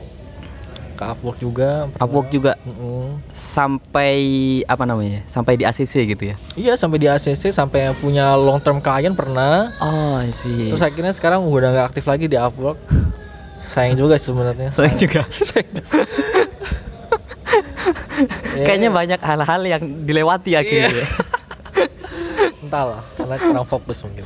Ke 1.00 1.04
Upwork 1.08 1.40
juga. 1.40 1.88
pernah. 1.88 2.04
Upwork 2.04 2.28
juga 2.28 2.52
Mm-mm. 2.60 3.24
sampai 3.32 4.12
apa 4.68 4.84
namanya? 4.84 5.24
Sampai 5.24 5.56
di 5.56 5.64
ACC 5.64 6.04
gitu 6.06 6.28
ya. 6.28 6.36
Iya 6.54 6.76
sampai 6.76 7.00
di 7.00 7.08
ACC 7.08 7.48
sampai 7.48 7.96
punya 7.96 8.36
long 8.36 8.60
term 8.60 8.78
client 8.78 9.16
pernah. 9.16 9.72
Oh, 9.80 10.20
see. 10.30 10.68
Terus 10.68 10.84
akhirnya 10.84 11.10
sekarang 11.10 11.40
udah 11.40 11.72
nggak 11.72 11.86
aktif 11.88 12.04
lagi 12.04 12.28
di 12.28 12.36
Upwork. 12.36 12.76
Sayang 13.56 13.96
juga 13.96 14.20
sih 14.20 14.28
sebenarnya. 14.28 14.68
Soalnya 14.68 14.96
juga 14.98 15.20
Sayang 15.48 15.70
juga. 15.72 15.96
Ya, 18.52 18.62
kayaknya 18.68 18.92
banyak 18.92 19.16
hal-hal 19.18 19.62
yang 19.64 19.82
dilewati 20.04 20.52
akhirnya. 20.52 21.08
entahlah 22.60 23.00
karena 23.16 23.34
kurang 23.34 23.66
fokus 23.66 24.04
mungkin. 24.04 24.22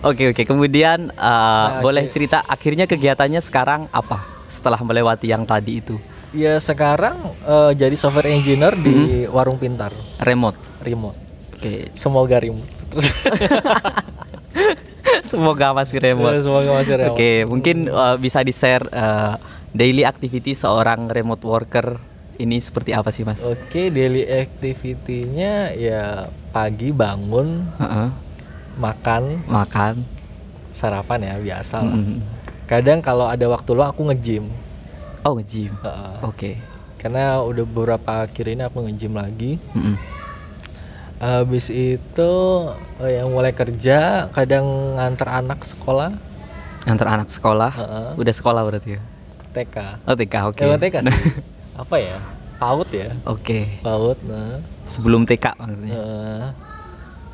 Oke 0.00 0.30
oke. 0.30 0.42
Kemudian 0.46 1.10
uh, 1.12 1.20
Nah, 1.20 1.82
boleh 1.82 2.06
oke. 2.06 2.12
cerita 2.14 2.40
akhirnya 2.40 2.86
kegiatannya 2.86 3.42
sekarang 3.42 3.90
apa 3.90 4.22
setelah 4.50 4.76
melewati 4.78 5.26
yang 5.26 5.46
tadi 5.46 5.78
itu 5.78 5.96
Ya 6.30 6.58
sekarang 6.58 7.14
eh, 7.40 7.72
jadi 7.72 7.94
software 7.94 8.28
engineer 8.28 8.74
di 8.76 8.90
Mm-hmm. 8.90 9.30
warung 9.30 9.56
pintar 9.56 9.90
remote. 10.18 10.58
remote. 10.80 11.18
Oke. 11.52 11.90
Semoga 11.92 12.36
remote. 12.36 12.70
Terus 12.88 13.06
Semoga 15.22 15.70
masih 15.72 15.98
remote. 16.00 16.38
semoga 16.40 16.70
masih 16.72 16.94
remote. 16.96 17.14
Oke, 17.14 17.32
mungkin 17.44 17.76
uh, 17.88 18.16
bisa 18.16 18.40
di 18.40 18.50
share 18.50 18.82
uh, 18.88 19.38
daily 19.70 20.02
activity 20.02 20.52
seorang 20.52 21.06
remote 21.06 21.42
worker 21.42 21.98
ini 22.36 22.58
seperti 22.58 22.90
apa 22.90 23.10
sih 23.10 23.22
mas? 23.22 23.42
Oke, 23.42 23.90
daily 23.90 24.24
activity-nya 24.24 25.70
ya 25.72 26.02
pagi 26.50 26.90
bangun, 26.90 27.62
Heeh. 27.76 28.08
makan, 28.76 29.22
Makan. 29.44 29.94
sarapan 30.70 31.20
ya 31.20 31.34
biasa 31.36 31.76
lah. 31.80 31.90
Mm. 31.92 32.18
Kadang 32.70 33.02
kalau 33.02 33.26
ada 33.26 33.42
waktu 33.50 33.74
luang 33.74 33.90
aku 33.90 34.06
nge-gym. 34.14 34.46
Oh 35.26 35.34
nge-gym. 35.34 35.74
Heeh. 35.74 36.14
Oke. 36.22 36.50
Karena 37.02 37.42
udah 37.42 37.64
beberapa 37.66 38.22
akhir 38.22 38.46
ini 38.46 38.62
aku 38.62 38.86
nge-gym 38.86 39.18
lagi. 39.18 39.58
Mm-mm. 39.74 39.98
Habis 41.18 41.74
itu 41.74 42.32
eh, 43.02 43.18
yang 43.18 43.34
mulai 43.34 43.50
kerja, 43.50 44.30
kadang 44.30 44.96
nganter 44.96 45.28
anak 45.28 45.66
sekolah 45.66 46.30
Antar 46.88 47.12
anak 47.12 47.28
sekolah. 47.28 47.72
Heeh. 47.76 48.08
Udah 48.16 48.34
sekolah 48.34 48.64
berarti 48.64 48.96
ya? 48.96 49.00
TK. 49.52 49.76
Oh 50.08 50.16
TK 50.16 50.34
oke. 50.48 50.62
Emang 50.64 50.80
TK 50.80 50.96
sih. 51.04 51.12
Apa 51.82 51.96
ya? 52.00 52.16
PAUD 52.56 52.88
ya? 52.92 53.10
Oke. 53.28 53.80
PAUD. 53.84 54.16
Nah. 54.24 54.64
Sebelum 54.88 55.28
TK 55.28 55.60
maksudnya. 55.60 55.92
Heeh. 55.92 56.44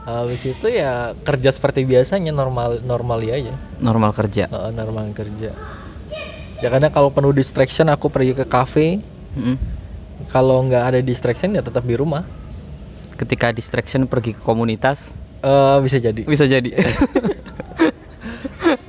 Habis 0.07 0.47
itu 0.47 0.67
ya 0.71 1.19
kerja 1.27 1.51
seperti 1.51 1.83
biasanya 1.83 2.31
normal 2.31 2.79
normal 2.87 3.19
aja. 3.27 3.51
Normal 3.83 4.15
kerja. 4.15 4.47
Heeh, 4.47 4.71
normal 4.71 5.11
kerja. 5.11 5.51
Ya 6.63 6.69
kadang 6.71 6.95
kalau 6.95 7.11
penuh 7.11 7.35
distraction 7.35 7.91
aku 7.91 8.07
pergi 8.07 8.33
ke 8.33 8.47
cafe. 8.47 9.03
Mm-mm. 9.35 9.59
Kalau 10.31 10.63
nggak 10.65 10.95
ada 10.95 11.01
distraction 11.03 11.53
ya 11.53 11.61
tetap 11.61 11.83
di 11.83 11.99
rumah. 11.99 12.23
Ketika 13.19 13.51
distraction 13.51 14.07
pergi 14.07 14.33
ke 14.39 14.41
komunitas 14.41 15.19
Eh 15.43 15.79
bisa 15.83 15.99
jadi. 16.01 16.23
bisa 16.23 16.47
jadi. 16.49 16.71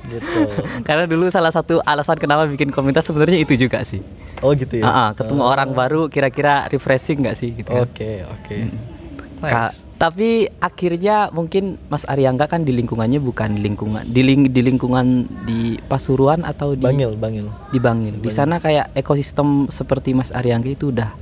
gitu. 0.08 0.40
Karena 0.82 1.04
dulu 1.04 1.28
salah 1.28 1.52
satu 1.52 1.82
alasan 1.84 2.16
kenapa 2.16 2.48
bikin 2.48 2.72
komunitas 2.72 3.04
sebenarnya 3.04 3.42
itu 3.42 3.54
juga 3.58 3.84
sih. 3.84 4.00
Oh 4.40 4.54
gitu 4.54 4.80
ya. 4.80 4.86
Ah, 4.86 4.98
ah, 4.98 5.08
ketemu 5.12 5.42
orang 5.44 5.74
baru 5.74 6.06
kira-kira 6.08 6.64
refreshing 6.70 7.20
nggak 7.26 7.36
sih 7.36 7.52
gitu 7.52 7.68
kan? 7.68 7.84
Oke, 7.84 8.24
oke. 8.24 8.56
Ka- 8.56 8.97
Nice. 9.38 9.86
tapi 9.96 10.50
akhirnya 10.58 11.30
mungkin 11.30 11.78
Mas 11.86 12.02
Aryangga 12.04 12.46
kan 12.46 12.62
di 12.62 12.74
lingkungannya 12.74 13.22
bukan 13.22 13.58
lingkungan 13.58 14.06
di, 14.06 14.22
ling- 14.22 14.50
di 14.50 14.60
lingkungan 14.62 15.26
di 15.46 15.78
Pasuruan 15.86 16.42
atau 16.42 16.74
di 16.74 16.82
Bangil, 16.82 17.14
Bangil. 17.14 17.46
di 17.70 17.78
Bangil. 17.78 18.14
Di 18.18 18.30
sana 18.30 18.58
kayak 18.58 18.94
ekosistem 18.94 19.70
seperti 19.70 20.14
Mas 20.14 20.34
Aryangga 20.34 20.70
itu 20.70 20.90
udah 20.90 21.14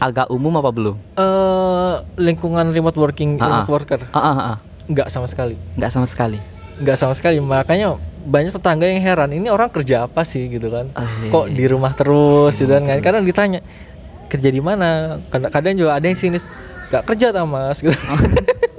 agak 0.00 0.32
umum 0.32 0.56
apa 0.56 0.70
belum? 0.72 0.96
Eh 1.20 1.94
lingkungan 2.20 2.72
remote 2.72 2.96
working, 2.96 3.36
ah. 3.36 3.64
remote 3.64 3.70
worker. 3.72 4.00
Ah. 4.12 4.56
Nggak 4.88 5.12
sama 5.12 5.28
sekali. 5.28 5.56
nggak 5.76 5.92
sama 5.92 6.06
sekali. 6.08 6.38
Nggak 6.80 6.96
sama 6.96 7.12
sekali. 7.12 7.36
Makanya 7.38 8.00
banyak 8.20 8.52
tetangga 8.52 8.84
yang 8.88 9.00
heran, 9.00 9.32
ini 9.32 9.48
orang 9.48 9.72
kerja 9.72 10.04
apa 10.04 10.24
sih 10.24 10.48
gitu 10.48 10.68
kan? 10.68 10.92
Ah, 10.92 11.04
iya, 11.04 11.32
Kok 11.32 11.46
di 11.52 11.64
rumah 11.68 11.92
terus 11.96 12.52
gitu 12.56 12.68
kan? 12.68 12.84
Kadang 13.00 13.24
ditanya 13.24 13.60
kerja 14.28 14.48
di 14.48 14.60
mana? 14.60 15.20
Kadang, 15.28 15.50
kadang 15.52 15.74
juga 15.76 15.96
ada 15.96 16.04
yang 16.04 16.16
sinis, 16.16 16.44
nggak 16.90 17.02
kerja 17.06 17.26
tak 17.30 17.46
mas? 17.46 17.78
Gitu. 17.80 17.94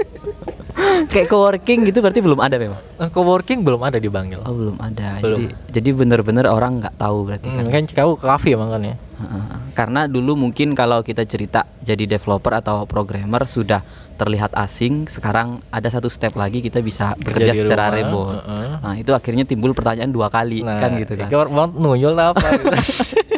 kayak 1.12 1.28
co-working 1.28 1.88
gitu 1.88 2.00
berarti 2.04 2.20
belum 2.24 2.40
ada 2.40 2.56
memang. 2.60 2.80
Eh, 3.00 3.10
Co-working 3.12 3.64
belum 3.64 3.82
ada 3.82 3.98
di 3.98 4.10
Bangil. 4.12 4.42
Oh, 4.44 4.54
belum 4.54 4.78
ada. 4.80 5.20
Belum. 5.24 5.38
Jadi 5.38 5.46
jadi 5.72 5.90
bener-bener 5.96 6.46
orang 6.48 6.82
nggak 6.84 6.96
tahu 7.00 7.28
berarti 7.28 7.48
kan. 7.48 7.64
Hmm, 7.68 7.72
kan 7.72 7.84
kau 7.88 8.14
ke 8.16 8.26
kafe 8.28 8.52
makanya. 8.56 8.96
Heeh. 9.22 9.44
Karena 9.78 10.10
dulu 10.10 10.36
mungkin 10.36 10.74
kalau 10.74 11.06
kita 11.06 11.24
cerita 11.24 11.64
jadi 11.80 12.18
developer 12.18 12.52
atau 12.58 12.84
programmer 12.90 13.46
sudah 13.46 13.86
terlihat 14.20 14.54
asing, 14.54 15.10
sekarang 15.10 15.66
ada 15.74 15.90
satu 15.90 16.06
step 16.06 16.38
lagi 16.38 16.62
kita 16.62 16.78
bisa 16.84 17.18
bekerja 17.18 17.58
di 17.58 17.60
secara 17.66 17.90
rumah, 17.90 17.98
remote. 17.98 18.34
heeh. 18.38 18.70
Nah, 18.82 18.96
itu 18.98 19.12
akhirnya 19.18 19.46
timbul 19.50 19.74
pertanyaan 19.74 20.14
dua 20.14 20.30
kali 20.30 20.62
kan 20.62 20.94
gitu 21.00 21.18
kan. 21.18 21.28
nuyul 21.74 22.14
apa 22.18 22.48
gitu. 22.60 22.70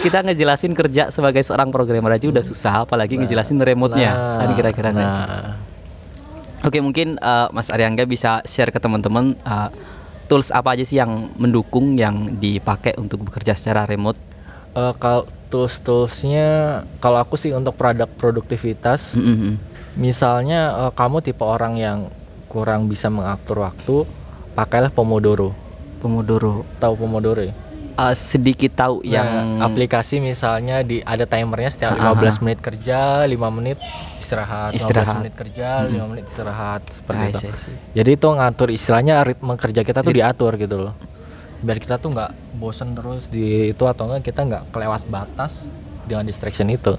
kita 0.00 0.22
ngejelasin 0.22 0.72
kerja 0.72 1.08
sebagai 1.08 1.40
seorang 1.40 1.68
programmer 1.68 2.12
aja 2.12 2.26
udah 2.26 2.40
susah, 2.40 2.82
apalagi 2.82 3.16
ngejelasin 3.16 3.56
remote-nya. 3.56 4.12
kan 4.40 4.50
kira-kira 4.52 4.90
kan. 4.90 5.02
Nah, 5.02 5.54
Oke, 6.62 6.78
mungkin 6.78 7.18
eh, 7.18 7.46
Mas 7.50 7.68
Aryangga 7.68 8.04
bisa 8.04 8.38
share 8.42 8.70
ke 8.70 8.78
teman-teman 8.78 9.34
eh, 9.36 9.68
tools 10.26 10.48
apa 10.48 10.72
aja 10.72 10.82
sih 10.82 10.96
yang 10.96 11.34
mendukung 11.34 11.94
yang 11.94 12.38
dipakai 12.38 12.94
untuk 12.96 13.26
bekerja 13.26 13.52
secara 13.52 13.82
remote? 13.82 14.16
eh, 14.72 14.94
kalau 14.96 15.26
tools 15.46 15.82
toolsnya 15.82 16.48
kalau 16.96 17.18
aku 17.18 17.36
sih 17.36 17.52
untuk 17.52 17.76
produk 17.76 18.08
produktivitas 18.08 19.12
Mm-mm. 19.12 19.60
misalnya 19.94 20.88
eh, 20.88 20.92
kamu 20.94 21.20
tipe 21.20 21.42
orang 21.42 21.76
yang 21.76 21.98
kurang 22.46 22.86
bisa 22.86 23.08
mengatur 23.08 23.60
waktu 23.60 24.08
pakailah 24.52 24.88
pomodoro 24.88 25.52
Pomodoro. 25.98 26.64
tahu 26.78 26.96
pomodoro 26.96 27.42
ya? 27.42 27.52
Eh, 27.92 28.16
sedikit 28.16 28.72
tahu 28.72 29.04
yang 29.04 29.60
Nah, 29.60 29.68
aplikasi 29.68 30.16
misalnya 30.16 30.80
di 30.80 31.04
ada 31.04 31.28
timernya 31.28 31.68
setiap 31.68 31.92
15 31.92 32.40
menit 32.40 32.58
kerja 32.64 33.28
5 33.28 33.52
menit 33.52 33.76
istirahat, 34.16 34.72
15 34.72 34.80
Istirahat. 34.80 35.14
menit 35.20 35.34
kerja 35.36 35.68
5 35.84 36.08
menit 36.08 36.24
istirahat 36.24 36.82
seperti 36.88 37.24
itu. 37.28 37.38
see, 37.38 37.52
I 37.52 37.58
see. 37.68 37.76
jadi 37.92 38.10
itu 38.16 38.28
ngatur 38.32 38.68
istilahnya 38.72 39.14
ritme 39.28 39.52
kerja 39.60 39.84
kita 39.84 40.00
tuh 40.00 40.14
diatur 40.16 40.56
gitu 40.56 40.76
loh. 40.88 40.94
Biar 41.60 41.76
kita 41.78 42.00
tuh 42.00 42.16
nggak 42.16 42.32
bosen 42.56 42.96
terus 42.96 43.28
di 43.28 43.76
itu 43.76 43.84
atau 43.84 44.08
enggak 44.08 44.32
kita 44.32 44.40
nggak 44.40 44.62
kelewat 44.72 45.02
batas 45.12 45.68
dengan 46.08 46.24
distraction 46.24 46.72
itu. 46.72 46.96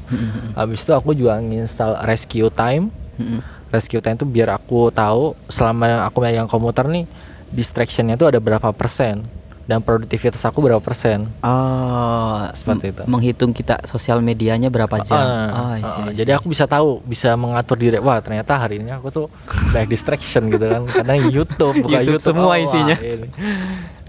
Habis 0.53 0.85
itu 0.85 0.93
aku 0.93 1.17
juga 1.17 1.41
nginstal 1.41 2.05
rescue 2.05 2.53
time. 2.53 2.93
Mm-mm. 3.13 3.41
rescue 3.69 4.01
time 4.01 4.17
itu 4.17 4.25
biar 4.25 4.57
aku 4.57 4.89
tahu 4.89 5.33
selama 5.49 6.05
aku 6.05 6.17
megang 6.21 6.49
komputer 6.49 6.85
nih 6.89 7.05
distractionnya 7.49 8.17
tuh 8.17 8.33
ada 8.33 8.41
berapa 8.41 8.73
persen 8.73 9.21
dan 9.63 9.79
produktivitas 9.79 10.43
aku 10.43 10.59
berapa 10.59 10.83
persen? 10.83 11.31
Oh, 11.39 12.43
Seperti 12.51 12.91
itu. 12.91 13.03
Menghitung 13.07 13.55
kita 13.55 13.79
sosial 13.87 14.19
medianya 14.19 14.67
berapa 14.67 14.99
jam. 14.99 15.23
Ah, 15.23 15.47
oh, 15.55 15.71
I 15.79 15.83
see, 15.87 16.03
ah, 16.03 16.11
jadi 16.11 16.31
aku 16.35 16.51
bisa 16.51 16.67
tahu 16.67 16.99
bisa 17.07 17.31
mengatur 17.39 17.79
diri. 17.79 17.99
Wah 18.03 18.19
ternyata 18.19 18.59
hari 18.59 18.83
ini 18.83 18.91
aku 18.91 19.07
tuh 19.07 19.25
banyak 19.71 19.95
distraction 19.95 20.51
gitu 20.51 20.67
kan. 20.67 20.83
Kadang 20.83 21.31
YouTube 21.31 21.79
buka 21.79 22.03
YouTube 22.03 22.19
YouTube, 22.19 22.35
semua 22.35 22.55
wah, 22.55 22.59
isinya. 22.59 22.97
ini. 22.99 23.27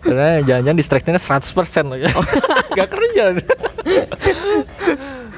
karena 0.04 0.44
jangan-jangan 0.44 0.76
distractionnya 0.76 1.22
100% 1.22 1.88
loh 1.88 1.96
ya 1.96 2.12
nggak 2.76 2.88
kerja. 2.92 3.24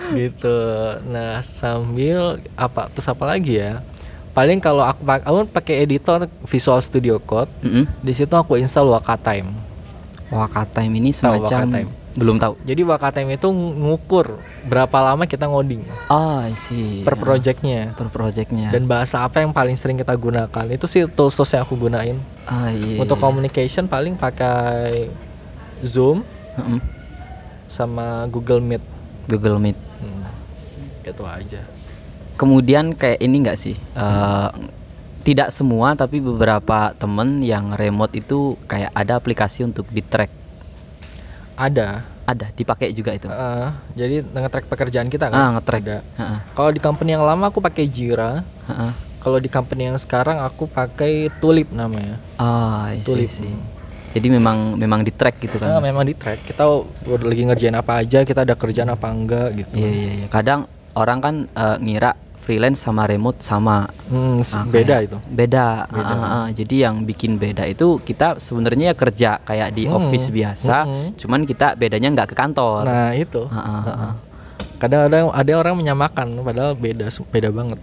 Gitu. 0.06 0.58
Nah 1.06 1.38
sambil 1.46 2.42
apa 2.58 2.90
terus 2.90 3.06
apa 3.06 3.24
lagi 3.28 3.62
ya? 3.62 3.78
Paling 4.34 4.58
kalau 4.58 4.84
aku 4.84 5.06
aku 5.06 5.48
pakai 5.48 5.86
editor 5.86 6.26
Visual 6.44 6.80
Studio 6.82 7.22
Code. 7.22 7.52
Mm-mm. 7.62 7.84
di 8.02 8.12
situ 8.12 8.32
aku 8.34 8.58
install 8.58 8.90
Wakatime 8.90 9.65
Wakatime 10.28 10.94
ini 10.94 11.10
Tahu 11.10 11.20
semacam 11.38 11.58
Wakatime? 11.68 11.90
belum 12.12 12.36
tahu. 12.36 12.54
jadi 12.62 12.80
Wakatime 12.82 13.30
itu 13.32 13.48
ngukur 13.52 14.40
berapa 14.64 14.98
lama 15.04 15.22
kita 15.22 15.44
ngoding 15.44 15.84
Oh, 16.06 16.40
I 16.40 16.52
see. 16.52 17.02
per 17.02 17.14
projectnya 17.14 17.92
per 17.92 18.08
projectnya. 18.08 18.68
dan 18.68 18.84
bahasa 18.84 19.20
apa 19.20 19.38
yang 19.38 19.50
paling 19.50 19.74
sering 19.74 19.94
kita 19.94 20.12
gunakan 20.12 20.64
itu 20.66 20.86
sih 20.86 21.04
tools 21.06 21.32
tools 21.32 21.50
yang 21.50 21.62
aku 21.62 21.76
gunain 21.76 22.16
Ah, 22.42 22.68
iya. 22.68 22.98
untuk 22.98 23.16
communication 23.16 23.84
paling 23.84 24.14
pakai 24.14 25.06
Zoom 25.78 26.24
Mm-mm. 26.54 26.80
sama 27.66 28.24
Google 28.26 28.58
Meet 28.60 28.82
Google 29.26 29.58
Meet. 29.58 29.76
Hmm, 29.98 30.24
itu 31.04 31.22
aja 31.22 31.62
Kemudian 32.34 32.92
kayak 32.92 33.16
ini 33.18 33.36
enggak 33.38 33.56
sih? 33.56 33.72
Eh, 33.72 34.48
tidak 35.26 35.50
semua 35.50 35.92
tapi 35.92 36.22
beberapa 36.22 36.94
temen 36.94 37.42
yang 37.42 37.74
remote 37.74 38.14
itu 38.14 38.38
kayak 38.64 38.94
ada 38.94 39.18
aplikasi 39.18 39.66
untuk 39.66 39.90
di 39.90 39.98
track. 39.98 40.30
ada 41.54 42.06
Ada, 42.22 42.50
dipakai 42.52 42.90
juga 42.90 43.10
itu. 43.10 43.26
Eh, 43.26 43.68
jadi 43.94 44.18
nge-track 44.18 44.66
pekerjaan 44.66 45.06
kita 45.06 45.30
kan 45.30 45.34
Ah, 45.36 45.48
nge-track. 45.54 45.78
ada 45.80 45.98
Heeh. 46.16 46.38
kalau 46.52 46.70
di 46.70 46.78
company 46.78 47.14
yang 47.14 47.22
lama 47.22 47.46
aku 47.46 47.58
pakai 47.58 47.86
Jira 47.86 48.42
Heeh. 48.66 48.90
kalau 49.16 49.38
di 49.38 49.46
company 49.46 49.86
yang 49.86 49.94
sekarang 49.96 50.38
aku 50.38 50.66
pakai 50.66 51.30
Tulip 51.36 51.70
namanya 51.70 52.18
Ah, 52.34 52.90
see, 52.92 53.02
Tulip 53.04 53.30
see. 53.30 53.54
Jadi 54.10 54.26
memang 54.28 54.74
memang 54.74 55.00
di 55.00 55.10
track 55.10 55.38
gitu 55.38 55.56
kan. 55.56 55.76
Mas? 55.76 55.86
memang 55.86 56.02
di 56.02 56.14
track 56.14 56.42
kita 56.44 56.66
udah 57.06 57.26
lagi 57.26 57.42
ngerjain 57.44 57.74
apa 57.74 58.00
aja 58.00 58.22
kita 58.22 58.42
ada 58.42 58.54
kerjaan 58.54 58.88
apa 58.88 59.06
enggak 59.06 59.48
gitu 59.54 59.76
Iya 59.76 59.86
iya 59.88 60.10
iya. 60.16 60.26
Kadang 60.26 60.66
orang 60.94 61.18
kan 61.20 61.34
eh, 61.46 61.76
ngira 61.78 62.10
freelance 62.46 62.78
sama 62.78 63.04
remote 63.04 63.42
sama. 63.42 63.90
Hmm, 64.06 64.38
Ah, 64.38 64.62
beda 64.64 64.86
kayak- 64.94 65.04
itu 65.04 65.18
Beda. 65.26 65.66
Ah, 65.84 65.98
ah, 65.98 66.14
ah. 66.38 66.46
Jadi 66.48 66.76
yang 66.80 67.02
bikin 67.02 67.36
beda 67.36 67.66
itu 67.66 67.98
kita 67.98 68.38
sebenarnya 68.38 68.86
ya 68.86 68.94
kerja 68.94 69.30
kayak 69.42 69.74
di 69.74 69.84
Hmm, 69.84 69.98
office 69.98 70.30
biasa, 70.30 70.86
hmm. 70.86 71.18
cuman 71.18 71.42
kita 71.42 71.74
bedanya 71.74 72.14
nggak 72.14 72.30
ke 72.30 72.36
kantor. 72.36 72.86
nah 72.86 73.10
itu 73.10 73.42
ah, 73.50 73.58
ah, 73.58 73.82
ah. 73.82 74.14
kadang-kadang 74.76 75.32
ada 75.32 75.52
orang 75.56 75.74
menyamakan 75.74 76.38
padahal 76.38 76.72
beda 76.72 77.10
beda 77.26 77.48
banget 77.50 77.80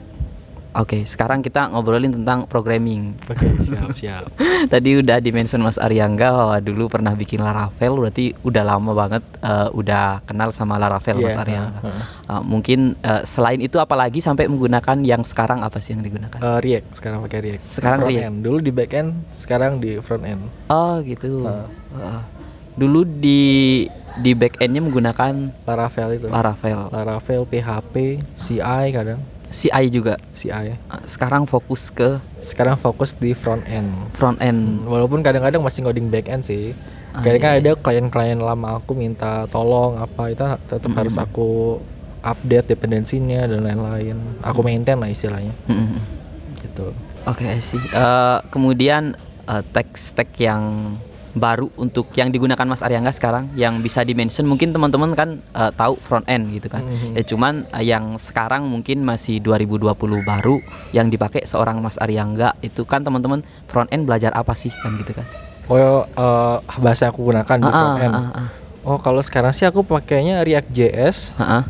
Oke, 0.74 1.06
sekarang 1.06 1.40
kita 1.40 1.70
ngobrolin 1.70 2.10
tentang 2.12 2.44
programming. 2.44 3.14
oke 3.24 3.46
siap 3.62 3.94
siap 3.94 4.26
Tadi 4.74 4.98
udah 4.98 5.18
dimention 5.18 5.62
Mas 5.62 5.78
Aryangga 5.78 6.28
bahwa 6.28 6.58
dulu 6.58 6.90
pernah 6.90 7.14
bikin 7.14 7.40
Laravel, 7.40 7.94
berarti 7.96 8.34
udah 8.42 8.64
lama 8.66 8.90
banget 8.92 9.22
eh, 9.38 9.70
udah 9.70 10.22
kenal 10.24 10.50
sama 10.50 10.76
Laravel 10.76 11.20
Mas 11.20 11.32
Iya, 11.32 11.42
Aryangga. 11.42 11.80
heeh. 11.80 12.04
Eh, 12.28 12.42
mungkin 12.44 12.80
eh, 12.98 13.22
selain 13.24 13.60
itu 13.60 13.78
apalagi 13.78 14.18
sampai 14.18 14.46
menggunakan 14.46 14.98
yang 15.00 15.22
sekarang 15.22 15.62
apa 15.62 15.78
sih 15.78 15.94
yang 15.94 16.02
digunakan? 16.02 16.38
Eh, 16.38 16.58
React 16.60 16.88
sekarang 16.92 17.20
pakai 17.22 17.40
React 17.44 17.64
Sekarang 17.64 18.00
front 18.00 18.10
React. 18.10 18.26
end. 18.26 18.36
dulu 18.42 18.58
di 18.60 18.72
back 18.72 18.92
end 18.94 19.10
sekarang 19.30 19.72
di 19.78 19.92
front 19.98 20.24
end 20.24 20.42
Oh 20.68 20.98
gitu. 21.02 21.46
Heeh. 21.46 22.22
Dulu 22.74 23.06
di 23.06 23.42
di 24.16 24.32
back 24.34 24.58
endnya 24.58 24.82
menggunakan 24.82 25.34
Laravel 25.64 26.10
itu 26.16 26.26
Laravel, 26.26 26.90
Laravel 26.90 27.42
PHP 27.46 27.96
CI 28.34 28.86
kadang 28.90 29.22
CI 29.54 29.86
juga. 29.94 30.18
CI 30.34 30.74
Eh, 30.74 30.76
Sekarang 31.06 31.46
fokus 31.46 31.94
ke 31.94 32.18
sekarang 32.42 32.74
fokus 32.74 33.14
di 33.14 33.38
front 33.38 33.62
end. 33.70 34.10
Front 34.18 34.42
end. 34.42 34.90
walaupun 34.90 35.22
kadang-kadang 35.22 35.62
masih 35.62 35.86
ngoding 35.86 36.10
back 36.10 36.26
end 36.26 36.42
sih. 36.42 36.74
Ah, 37.14 37.22
kayak 37.22 37.40
kan 37.46 37.52
iya, 37.54 37.62
ada 37.62 37.72
klien-klien 37.78 38.42
lama 38.42 38.82
aku 38.82 38.98
minta 38.98 39.46
tolong 39.54 40.02
apa 40.02 40.34
itu 40.34 40.42
tetap 40.66 40.90
harus 40.98 41.14
aku 41.22 41.78
update 42.26 42.74
dependensinya 42.74 43.46
dan 43.46 43.62
lain-lain. 43.62 44.18
Aku 44.42 44.66
maintain 44.66 44.98
lah 44.98 45.14
istilahnya. 45.14 45.54
Mm-mm. 45.70 46.02
gitu. 46.66 46.90
Oke 47.30 47.46
sih. 47.62 47.78
Eh, 47.78 48.38
kemudian 48.50 49.14
eh, 49.46 49.64
teks-teks 49.70 50.42
yang 50.42 50.98
baru 51.34 51.74
untuk 51.76 52.14
yang 52.14 52.30
digunakan 52.30 52.62
Mas 52.64 52.82
Aryangga 52.82 53.10
sekarang 53.10 53.50
yang 53.54 53.82
bisa 53.82 54.02
dimention 54.02 54.46
mungkin 54.46 54.70
teman-teman 54.70 55.14
kan 55.14 55.30
eh, 55.42 55.72
tahu 55.74 55.98
front 55.98 56.26
end 56.26 56.50
gitu 56.50 56.70
kan. 56.70 56.86
Mhm. 56.86 57.18
Ya 57.18 57.24
cuman 57.26 57.54
eh, 57.70 57.86
yang 57.86 58.16
sekarang 58.16 58.66
mungkin 58.66 59.02
masih 59.02 59.42
2020 59.42 59.94
baru 60.22 60.62
yang 60.92 61.10
dipakai 61.10 61.44
seorang 61.44 61.78
Mas 61.78 61.98
Aryangga 61.98 62.54
itu 62.60 62.86
kan 62.86 63.02
teman-teman 63.02 63.42
front 63.66 63.90
end 63.90 64.06
belajar 64.06 64.30
apa 64.32 64.54
sih 64.54 64.70
kan 64.72 64.94
gitu 64.96 65.14
kan. 65.14 65.26
oh 65.68 66.06
eh, 66.06 66.58
bahasa 66.78 67.08
aku 67.08 67.24
gunakan 67.26 67.58
di 67.58 67.66
Ah, 67.66 67.74
front 67.74 67.98
end 67.98 68.14
ah. 68.14 68.50
oh 68.84 69.00
kalau 69.00 69.20
sekarang 69.20 69.52
sih 69.52 69.64
aku 69.64 69.82
pakainya 69.82 70.44
React 70.44 70.70
JS 70.70 71.18
ah. 71.40 71.64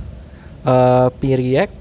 eh 0.63 1.07
P-React 1.13 1.73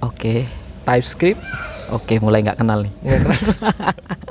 Oke. 0.00 0.46
TypeScript 0.84 1.42
Oke, 1.86 2.18
mulai 2.18 2.42
nggak 2.42 2.58
kenal 2.58 2.82
nih. 2.82 2.90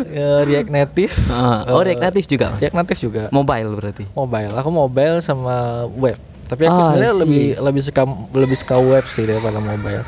Eh, 0.00 0.40
React 0.44 0.70
Native 0.70 1.14
Ah, 1.34 1.66
oh, 1.68 1.80
React 1.80 2.02
Native 2.02 2.26
juga. 2.28 2.46
React 2.54 2.76
Native 2.76 3.00
juga 3.00 3.22
Mobile 3.28 3.68
berarti. 3.72 4.04
mobile 4.12 4.52
aku 4.52 4.70
mobile 4.70 5.16
sama 5.18 5.56
web 5.90 6.16
tapi 6.44 6.64
aku 6.64 6.74
Ah, 6.74 6.84
sebenarnya 6.86 7.14
lebih 7.18 7.44
lebih 7.58 7.82
suka 7.82 8.02
lebih 8.32 8.56
suka 8.56 8.76
web 8.76 9.04
sih 9.04 9.24
daripada 9.24 9.58
mobile 9.58 10.00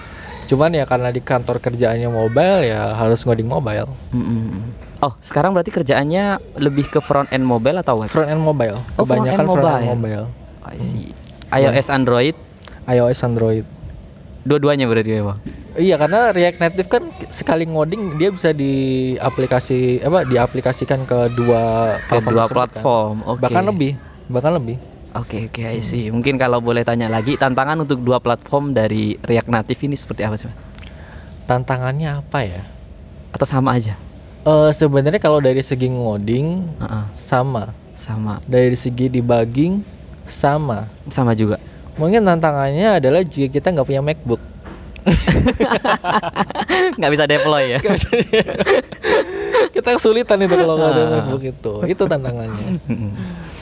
cuman 0.47 0.71
ya 0.73 0.83
karena 0.83 1.09
di 1.09 1.21
kantor 1.21 1.59
kerjaannya 1.59 2.09
mobile 2.09 2.65
ya 2.65 2.91
harus 2.93 3.23
ngoding 3.23 3.47
mobile 3.47 3.87
Mm-mm. 4.11 4.73
Oh, 4.99 5.17
sekarang 5.17 5.51
berarti 5.51 5.71
kerjaannya 5.71 6.37
lebih 6.57 6.89
ke 6.89 6.99
front 6.99 7.29
end 7.29 7.41
mobile 7.41 7.77
atau 7.77 7.97
web? 7.97 8.09
front 8.09 8.29
end 8.29 8.39
mobile 8.39 8.77
Oh, 8.95 9.03
front 9.03 9.25
kebanyakan 9.25 9.37
end 9.39 9.49
front 9.49 9.65
end 9.81 9.89
mobile. 9.89 10.27
mobile 10.27 10.27
I 10.63 10.77
see. 10.79 11.09
iOS, 11.51 11.89
Android, 11.89 12.37
iOS 12.85 13.21
Android 13.21 13.65
dua-duanya 14.41 14.85
berarti 14.85 15.13
memang. 15.15 15.37
Iya 15.77 15.95
karena 15.95 16.31
React 16.31 16.59
Native 16.59 16.89
kan 16.89 17.03
sekali 17.29 17.65
ngoding 17.65 18.17
dia 18.17 18.31
bisa 18.31 18.51
di 18.51 18.73
aplikasi 19.15 20.01
apa 20.01 20.25
diaplikasikan 20.25 21.05
ke 21.05 21.31
dua 21.31 21.95
Ke 22.01 22.19
platform 22.19 22.33
dua 22.33 22.45
kan. 22.45 22.55
platform. 22.57 23.15
Oke. 23.25 23.41
bahkan 23.41 23.65
lebih 23.65 23.93
bahkan 24.27 24.55
lebih 24.55 24.79
Oke, 25.11 25.51
oke, 25.51 25.67
I 25.67 25.83
see. 25.83 26.07
Mungkin 26.07 26.39
kalau 26.39 26.63
boleh 26.63 26.87
tanya 26.87 27.11
lagi, 27.11 27.35
tantangan 27.35 27.75
untuk 27.75 27.99
dua 27.99 28.23
platform 28.23 28.71
dari 28.71 29.19
React 29.19 29.51
Native 29.51 29.81
ini 29.83 29.99
seperti 29.99 30.23
apa 30.23 30.39
sih? 30.39 30.47
Tantangannya 31.45 32.23
apa 32.23 32.47
ya 32.47 32.63
Atau 33.31 33.43
sama 33.43 33.75
aja? 33.75 33.99
Eh 34.41 34.71
sebenarnya 34.71 35.19
kalau 35.19 35.43
dari 35.43 35.61
segi 35.61 35.91
ngoding 35.91 36.63
Heeh, 36.79 37.05
sama 37.11 37.75
sama. 37.93 38.39
dari 38.47 38.73
segi 38.73 39.11
debugging 39.11 39.83
sama 40.23 40.87
Sama 41.11 41.35
juga. 41.35 41.59
mungkin 41.99 42.23
tantangannya 42.23 43.03
adalah 43.03 43.21
jika 43.21 43.51
kita 43.51 43.75
nggak 43.75 43.85
punya 43.85 44.01
MacBook 44.01 44.39
Nggak 46.99 47.11
bisa 47.13 47.25
deploy 47.27 47.77
ya? 47.77 47.79
kita 49.71 49.97
kesulitan 49.97 50.39
itu 50.43 50.55
kalau 50.57 50.75
nggak 50.77 50.91
ada 50.93 51.03
MacBook 51.09 51.45
itu 51.47 51.73
itu 51.87 52.03
tantangannya 52.05 52.81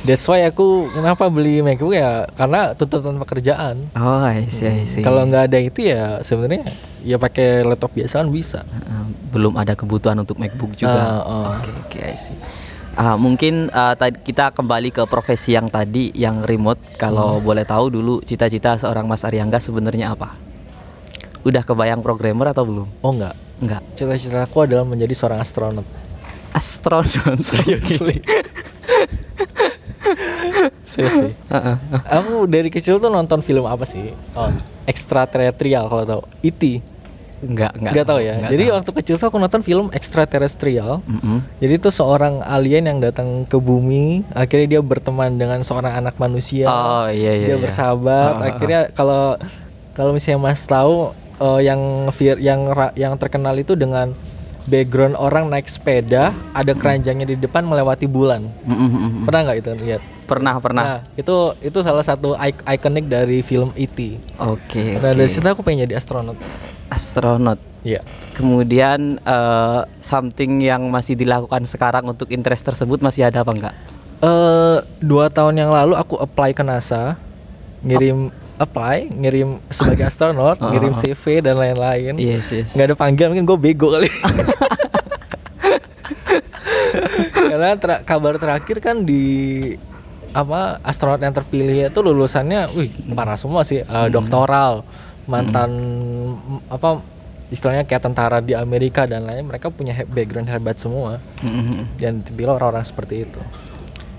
that's 0.03 0.25
why 0.25 0.41
aku 0.47 0.89
kenapa 0.91 1.29
beli 1.29 1.61
MacBook 1.61 1.95
ya 1.95 2.25
karena 2.35 2.73
tuntutan 2.75 3.19
pekerjaan 3.21 3.77
Oh, 3.99 4.23
I 4.25 4.47
see, 4.49 4.67
I 4.67 4.83
see. 4.89 5.05
kalau 5.05 5.27
nggak 5.29 5.53
ada 5.53 5.59
itu 5.61 5.91
ya 5.91 6.23
sebenarnya 6.25 6.65
ya 7.05 7.21
pakai 7.21 7.63
laptop 7.67 7.93
biasa 7.95 8.25
kan 8.25 8.29
bisa 8.31 8.61
Heeh, 8.65 9.05
belum 9.31 9.55
ada 9.61 9.77
kebutuhan 9.77 10.17
untuk 10.19 10.41
MacBook 10.41 10.75
juga. 10.75 10.97
Ah, 10.97 11.23
ah. 11.23 11.49
Oke, 11.61 11.71
oke, 11.85 11.99
I 12.01 12.17
see. 12.17 12.37
Ah, 12.99 13.15
mungkin 13.15 13.71
ah, 13.71 13.95
tadi 13.95 14.19
kita 14.19 14.51
kembali 14.51 14.91
ke 14.91 15.03
profesi 15.07 15.55
yang 15.55 15.71
tadi 15.71 16.11
yang 16.17 16.43
remote. 16.43 16.81
Kalau 16.99 17.39
boleh 17.39 17.63
tahu 17.63 17.93
dulu 17.95 18.19
cita-cita 18.25 18.75
seorang 18.75 19.07
Mas 19.07 19.23
Aryangga 19.23 19.61
sebenarnya 19.63 20.17
apa? 20.17 20.35
Udah 21.49 21.65
kebayang 21.65 22.05
programmer 22.05 22.53
atau 22.53 22.69
belum? 22.69 22.89
oh 23.01 23.13
nggak 23.17 23.35
Enggak. 23.59 23.83
cita-cita 23.97 24.45
aku 24.45 24.69
adalah 24.69 24.85
menjadi 24.85 25.17
seorang 25.17 25.41
astronot 25.41 25.89
Astronot. 26.49 27.37
Seriously. 27.39 28.25
Seriously. 30.89 31.37
Aku 32.09 32.49
dari 32.49 32.73
kecil 32.73 32.97
tuh 32.97 33.13
nonton 33.13 33.45
film 33.45 33.69
apa 33.69 33.85
sih? 33.85 34.17
Oh, 34.33 34.49
extraterrestrial 34.89 35.93
kalau 35.93 36.05
tahu. 36.09 36.23
E.T. 36.41 36.81
Enggak, 37.39 37.71
enggak. 37.79 37.93
Nggak 37.95 38.07
tahu 38.09 38.21
ya. 38.25 38.33
Enggak 38.35 38.51
Jadi 38.51 38.65
tahu. 38.65 38.75
waktu 38.75 38.91
kecil 38.99 39.15
tuh 39.21 39.27
aku 39.31 39.39
nonton 39.39 39.63
film 39.63 39.87
extraterrestrial. 39.95 41.05
Mm-mm. 41.07 41.39
Jadi 41.63 41.73
itu 41.79 41.91
seorang 41.93 42.43
alien 42.43 42.91
yang 42.91 42.99
datang 42.99 43.47
ke 43.47 43.55
bumi, 43.61 44.27
akhirnya 44.35 44.79
dia 44.79 44.81
berteman 44.83 45.39
dengan 45.39 45.63
seorang 45.63 46.03
anak 46.03 46.19
manusia. 46.19 46.67
Oh, 46.67 47.07
iya, 47.07 47.39
iya, 47.39 47.55
Dia 47.55 47.59
iya. 47.61 47.63
bersahabat. 47.63 48.27
Ah, 48.27 48.35
ah, 48.35 48.43
ah. 48.43 48.49
akhirnya 48.51 48.81
kalau 48.91 49.25
kalau 49.95 50.11
misalnya 50.11 50.43
Mas 50.43 50.67
tahu 50.67 51.15
eh, 51.39 51.61
yang 51.63 51.81
vir, 52.11 52.37
yang 52.39 52.61
yang 52.95 53.15
terkenal 53.17 53.55
itu 53.55 53.73
dengan 53.73 54.13
background 54.69 55.17
orang 55.17 55.49
naik 55.49 55.65
sepeda, 55.65 56.31
ada 56.53 56.73
keranjangnya 56.77 57.25
di 57.25 57.37
depan 57.37 57.65
melewati 57.65 58.05
bulan. 58.05 58.45
Pernah 59.25 59.41
nggak 59.49 59.59
itu 59.59 59.71
lihat? 59.81 60.03
Pernah, 60.29 60.61
pernah. 60.61 60.85
Nah, 60.85 60.99
itu 61.17 61.33
itu 61.65 61.79
salah 61.81 62.05
satu 62.05 62.37
ik- 62.37 62.61
ikonik 62.61 63.09
dari 63.09 63.41
film 63.41 63.73
E.T. 63.73 64.21
Oke, 64.37 65.01
Nah, 65.01 65.09
oke. 65.09 65.17
dari 65.17 65.31
situ 65.33 65.49
aku 65.49 65.65
pengen 65.65 65.89
jadi 65.89 65.97
astronot. 65.97 66.37
Astronot. 66.93 67.57
Iya. 67.81 68.05
Kemudian 68.37 69.17
eh, 69.17 69.81
something 70.05 70.61
yang 70.61 70.85
masih 70.93 71.17
dilakukan 71.17 71.65
sekarang 71.65 72.05
untuk 72.05 72.29
interest 72.29 72.69
tersebut 72.69 73.01
masih 73.01 73.25
ada 73.25 73.41
apa 73.41 73.53
enggak? 73.57 73.75
Eh 74.21 74.79
dua 75.01 75.33
tahun 75.33 75.57
yang 75.57 75.73
lalu 75.73 75.97
aku 75.97 76.21
apply 76.21 76.53
ke 76.53 76.61
NASA, 76.61 77.17
ngirim 77.81 78.29
apply, 78.59 79.09
ngirim 79.09 79.63
sebagai 79.67 80.05
astronot, 80.05 80.59
Oh. 80.59 80.69
ngirim 80.71 80.93
CV 80.93 81.41
dan 81.41 81.57
lain-lain. 81.57 82.15
Yes, 82.15 82.51
yes. 82.51 82.75
Nggak 82.75 82.87
ada 82.87 82.97
panggilan, 82.97 83.29
mungkin 83.31 83.47
gue 83.47 83.59
bego 83.63 83.89
kali. 83.89 84.11
Karena 87.49 87.75
ter- 87.75 88.03
kabar 88.03 88.35
terakhir 88.37 88.79
kan 88.79 89.03
di 89.03 89.25
apa 90.31 90.77
astronot 90.83 91.19
yang 91.19 91.33
terpilih 91.33 91.89
itu 91.89 91.99
lulusannya, 91.99 92.69
wih 92.73 92.91
parah 93.11 93.35
semua 93.35 93.63
sih, 93.63 93.81
Eh, 93.81 94.09
doktoral, 94.09 94.85
mantan 95.25 95.71
m- 96.29 96.63
apa 96.69 97.01
istilahnya 97.49 97.83
kayak 97.83 98.03
tentara 98.03 98.39
di 98.39 98.53
Amerika 98.53 99.05
dan 99.05 99.25
lain, 99.25 99.43
mereka 99.43 99.69
punya 99.69 99.97
background 100.05 100.47
hebat 100.47 100.77
semua 100.77 101.17
Mm-mm. 101.41 101.97
dan 101.97 102.21
dibilang 102.21 102.57
orang-orang 102.57 102.85
seperti 102.85 103.25
itu 103.25 103.41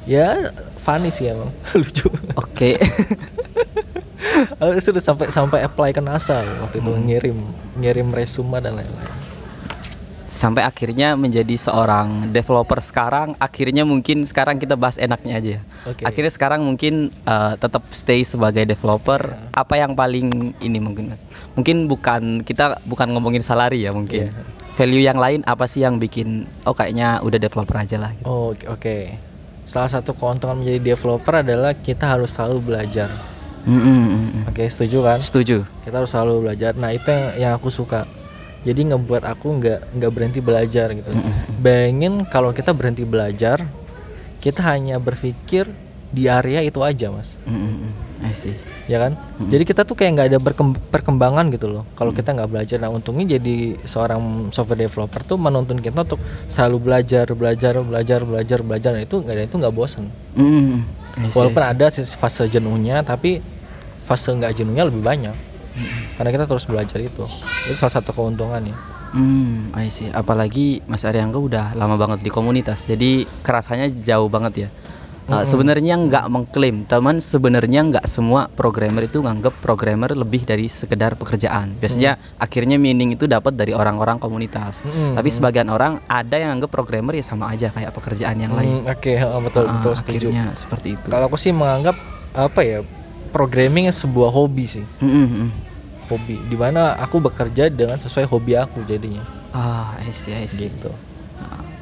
ya 0.04 0.50
funny 0.76 1.08
sih 1.08 1.30
emang 1.30 1.54
lucu 1.78 2.10
Oke. 2.34 2.82
Aku 2.82 3.79
sudah 4.86 5.04
sampai 5.04 5.28
sampai 5.32 5.60
apply 5.64 5.96
ke 5.96 6.02
NASA 6.04 6.44
waktu 6.64 6.84
itu 6.84 6.92
ngirim 6.92 7.38
ngirim 7.80 8.08
resume 8.12 8.60
dan 8.60 8.76
lain-lain 8.76 9.30
Sampai 10.30 10.62
akhirnya 10.62 11.18
menjadi 11.18 11.58
seorang 11.58 12.30
developer 12.30 12.78
sekarang, 12.86 13.34
akhirnya 13.42 13.82
mungkin 13.82 14.22
sekarang 14.30 14.62
kita 14.62 14.78
bahas 14.78 15.02
enaknya 15.02 15.34
aja. 15.42 15.58
Oke. 15.90 16.06
Akhirnya 16.06 16.30
sekarang 16.30 16.62
mungkin 16.62 17.10
eh, 17.10 17.54
tetap 17.58 17.82
stay 17.90 18.22
sebagai 18.22 18.62
developer. 18.62 19.26
Ya. 19.26 19.66
Apa 19.66 19.82
yang 19.82 19.98
paling 19.98 20.54
ini 20.62 20.78
mungkin? 20.78 21.18
Mungkin 21.58 21.90
bukan 21.90 22.46
kita 22.46 22.78
bukan 22.86 23.10
ngomongin 23.10 23.42
salary 23.42 23.90
ya 23.90 23.92
mungkin. 23.92 24.30
Iya. 24.30 24.46
value 24.78 25.04
yang 25.04 25.20
lain 25.20 25.44
apa 25.44 25.68
sih 25.68 25.84
yang 25.84 26.00
bikin 26.00 26.48
oh 26.64 26.72
kayaknya 26.72 27.20
udah 27.20 27.36
developer 27.36 27.76
aja 27.76 28.00
lah 28.00 28.14
gitu. 28.16 28.24
Oh, 28.30 28.54
oke. 28.54 28.64
oke. 28.70 28.98
Salah 29.68 29.92
satu 29.92 30.16
keuntungan 30.16 30.62
menjadi 30.62 30.94
developer 30.94 31.42
adalah 31.42 31.74
kita 31.74 32.06
harus 32.06 32.38
selalu 32.38 32.70
belajar. 32.72 33.12
Mm, 33.70 33.78
mm, 33.78 33.86
mm, 33.86 34.10
mm. 34.10 34.44
Oke, 34.50 34.64
setuju 34.66 34.98
kan? 35.06 35.20
Setuju. 35.22 35.58
Kita 35.86 35.96
harus 36.02 36.10
selalu 36.10 36.50
belajar. 36.50 36.74
Nah, 36.74 36.90
itu 36.90 37.06
yang, 37.06 37.26
yang 37.38 37.52
aku 37.54 37.70
suka. 37.70 38.10
Jadi 38.66 38.90
ngebuat 38.90 39.24
aku 39.24 39.62
nggak 39.62 39.80
nggak 39.94 40.12
berhenti 40.12 40.40
belajar 40.42 40.90
gitu. 40.92 41.14
Bayangin 41.62 42.26
kalau 42.28 42.50
kita 42.50 42.74
berhenti 42.74 43.06
belajar, 43.06 43.62
kita 44.42 44.66
hanya 44.68 44.98
berpikir 44.98 45.70
di 46.10 46.26
area 46.26 46.66
itu 46.66 46.82
aja, 46.82 47.14
Mas. 47.14 47.38
Mm, 47.46 47.54
mm, 47.54 47.76
mm. 47.86 47.92
I 48.20 48.36
see. 48.36 48.52
ya 48.90 48.98
kan 48.98 49.14
jadi 49.40 49.64
kita 49.64 49.86
tuh 49.86 49.94
kayak 49.94 50.12
nggak 50.18 50.28
ada 50.34 50.40
perkembangan 50.90 51.54
gitu 51.54 51.70
loh 51.70 51.86
kalau 51.94 52.10
kita 52.10 52.34
nggak 52.34 52.50
belajar 52.50 52.82
nah 52.82 52.90
untungnya 52.90 53.38
jadi 53.38 53.78
seorang 53.86 54.50
software 54.50 54.82
developer 54.82 55.22
tuh 55.24 55.38
menuntun 55.38 55.78
kita 55.78 56.04
untuk 56.04 56.18
selalu 56.50 56.90
belajar 56.90 57.30
belajar 57.32 57.78
belajar 57.86 58.26
belajar 58.26 58.60
belajar 58.66 58.92
nah 58.98 59.04
itu 59.06 59.22
nggak 59.22 59.36
ada 59.38 59.44
itu 59.46 59.56
nggak 59.56 59.76
bosan 59.78 60.10
Mm, 60.34 60.42
mm, 60.42 60.52
mm. 60.58 60.80
I 61.16 61.30
see, 61.30 61.38
walaupun 61.38 61.62
I 61.62 61.66
see. 61.70 62.02
ada 62.02 62.18
fase 62.18 62.44
jenuhnya 62.50 63.06
tapi 63.06 63.40
fase 64.10 64.34
nggak 64.34 64.58
jenuhnya 64.58 64.90
lebih 64.90 65.06
banyak 65.06 65.36
karena 66.18 66.30
kita 66.34 66.44
terus 66.44 66.66
belajar 66.66 66.98
itu 66.98 67.24
itu 67.70 67.76
salah 67.78 67.94
satu 67.94 68.12
keuntungannya 68.12 68.74
Hmm, 69.10 69.74
I 69.74 69.90
see. 69.90 70.06
Apalagi 70.14 70.86
Mas 70.86 71.02
Aryangga 71.02 71.42
udah 71.42 71.66
lama 71.74 71.98
banget 71.98 72.22
di 72.22 72.30
komunitas, 72.30 72.86
jadi 72.86 73.26
kerasanya 73.42 73.90
jauh 73.90 74.30
banget 74.30 74.54
ya. 74.54 74.70
Uh, 75.26 75.42
Sebenarnya 75.46 75.98
nggak 75.98 76.26
mengklaim, 76.30 76.86
teman 76.86 77.18
sebenarnya 77.18 77.86
nggak 77.86 78.06
semua 78.06 78.46
programmer 78.50 79.06
itu 79.06 79.18
nganggap 79.18 79.58
programmer 79.62 80.14
lebih 80.14 80.46
dari 80.46 80.70
sekedar 80.70 81.18
pekerjaan. 81.18 81.74
Biasanya 81.78 82.22
akhirnya 82.38 82.78
meaning 82.78 83.18
itu 83.18 83.26
dapat 83.26 83.58
dari 83.58 83.74
orang-orang 83.74 84.18
komunitas. 84.18 84.86
Mm, 84.86 85.18
Tapi 85.18 85.30
sebagian 85.30 85.70
orang 85.70 86.06
ada 86.06 86.38
yang 86.38 86.62
anggap 86.62 86.70
programmer 86.70 87.18
ya 87.18 87.26
sama 87.26 87.50
aja 87.50 87.74
kayak 87.74 87.90
pekerjaan 87.90 88.38
yang 88.38 88.54
lain. 88.54 88.86
Hmm, 88.86 88.94
oke 88.94 89.14
oh, 89.26 89.42
betul 89.42 89.66
Ah, 89.66 89.74
betul 89.74 89.94
setuju 89.98 90.30
akhirnya 90.30 90.46
seperti 90.54 90.88
itu. 90.98 91.08
kalau 91.10 91.26
aku 91.26 91.38
sih 91.38 91.50
menganggap 91.50 91.98
apa 92.30 92.62
ya 92.62 92.86
programming 93.30 93.88
sebuah 93.88 94.30
hobi 94.30 94.66
sih 94.66 94.86
Mm, 94.98 95.08
mm, 95.08 95.28
mm. 95.30 95.50
hobi 96.08 96.38
di 96.44 96.56
mana 96.56 96.94
aku 96.96 97.18
bekerja 97.20 97.68
dengan 97.68 97.96
sesuai 97.96 98.26
hobi 98.26 98.54
aku 98.54 98.82
jadinya 98.84 99.22
Ah, 99.50 99.98
I 100.00 100.10
see, 100.10 100.30
I 100.32 100.46
see. 100.46 100.68
gitu 100.68 100.94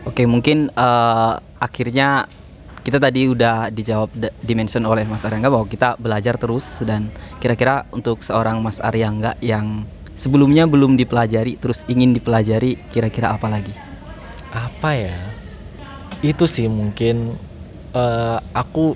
Oke, 0.03 0.23
mungkin 0.23 0.69
eh, 0.69 1.33
akhirnya 1.57 2.31
kita 2.79 2.95
tadi 2.95 3.27
udah 3.27 3.67
dijawab 3.67 4.07
d- 4.09 4.31
dimention 4.39 4.79
oleh 4.81 5.03
Mas 5.03 5.19
Aryangga 5.21 5.51
bahwa 5.51 5.67
kita 5.67 5.95
belajar 5.95 6.35
terus 6.35 6.79
dan 6.81 7.11
kira-kira 7.37 7.83
untuk 7.91 8.23
seorang 8.23 8.63
Mas 8.63 8.79
Aryangga 8.79 9.35
yang 9.37 9.83
sebelumnya 10.13 10.63
belum 10.63 10.95
dipelajari 10.95 11.55
terus 11.55 11.83
ingin 11.85 12.09
dipelajari 12.09 12.79
kira-kira 12.87 13.31
apa 13.31 13.47
lagi? 13.47 13.75
apa 14.47 14.95
ya 14.95 15.19
itu 16.21 16.47
sih 16.47 16.65
mungkin 16.65 17.35
eh, 17.91 18.37
aku 18.53 18.95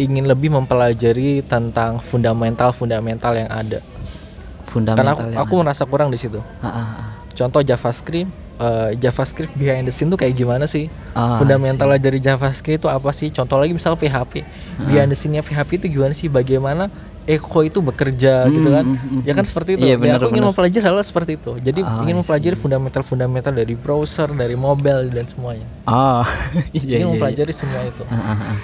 ingin 0.00 0.24
lebih 0.24 0.48
mempelajari 0.48 1.44
tentang 1.44 2.00
fundamental 2.00 2.72
fundamental 2.72 3.36
yang 3.36 3.50
ada. 3.52 3.78
Karena 3.80 5.12
aku, 5.12 5.20
Fundamental 5.26 5.42
aku 5.42 5.52
merasa 5.58 5.82
kurang 5.84 6.08
di 6.08 6.18
situ. 6.18 6.38
Ah, 6.58 6.66
ah, 6.66 6.78
ah. 6.78 7.08
contoh 7.30 7.58
JavaScript 7.60 8.30
eh, 8.56 8.90
JavaScript 8.96 9.50
behind 9.54 9.84
the 9.84 9.92
scene 9.92 10.06
tuh 10.06 10.16
kayak 10.16 10.32
gimana 10.32 10.64
sih? 10.64 10.86
Ah, 11.10 11.36
fundamental 11.36 11.90
dari 11.98 12.22
JavaScript 12.22 12.80
itu 12.80 12.88
apa 12.88 13.10
sih? 13.10 13.28
Contoh 13.28 13.58
lagi 13.58 13.74
misal 13.74 13.98
PHP 13.98 14.46
behind 14.86 15.10
the 15.10 15.18
scene-nya 15.18 15.42
PHP 15.42 15.82
itu 15.82 15.86
gimana 15.90 16.14
sih? 16.14 16.30
Bagaimana 16.30 16.86
Echo 17.28 17.60
itu 17.60 17.78
bekerja 17.78 18.48
gitu 18.48 18.68
kan? 18.72 18.82
mm, 18.82 18.96
mm, 18.96 19.20
ya 19.28 19.32
kan 19.36 19.44
seperti 19.44 19.76
itu. 19.76 19.84
Iya, 19.84 19.94
Ya, 19.94 19.96
benar, 20.00 20.18
aku 20.18 20.32
ingin 20.32 20.40
benar. 20.40 20.50
mempelajari 20.50 20.84
hal 20.88 20.96
seperti 21.04 21.32
itu. 21.36 21.52
Jadi 21.60 21.80
Ah, 21.84 22.00
ingin 22.02 22.16
mempelajari 22.16 22.56
fundamental 22.56 23.02
fundamental 23.04 23.52
dari 23.52 23.74
browser 23.76 24.30
dari 24.32 24.56
mobile 24.56 25.10
dan 25.12 25.28
semuanya. 25.28 25.66
Oh, 25.84 26.24
iya 26.72 26.80
ingin 26.80 26.86
iya. 26.86 26.96
iya. 26.96 27.06
mempelajari 27.06 27.52
semua 27.52 27.82
itu. 27.84 28.02
Ah, 28.08 28.34
ah, 28.34 28.38
ah. 28.54 28.58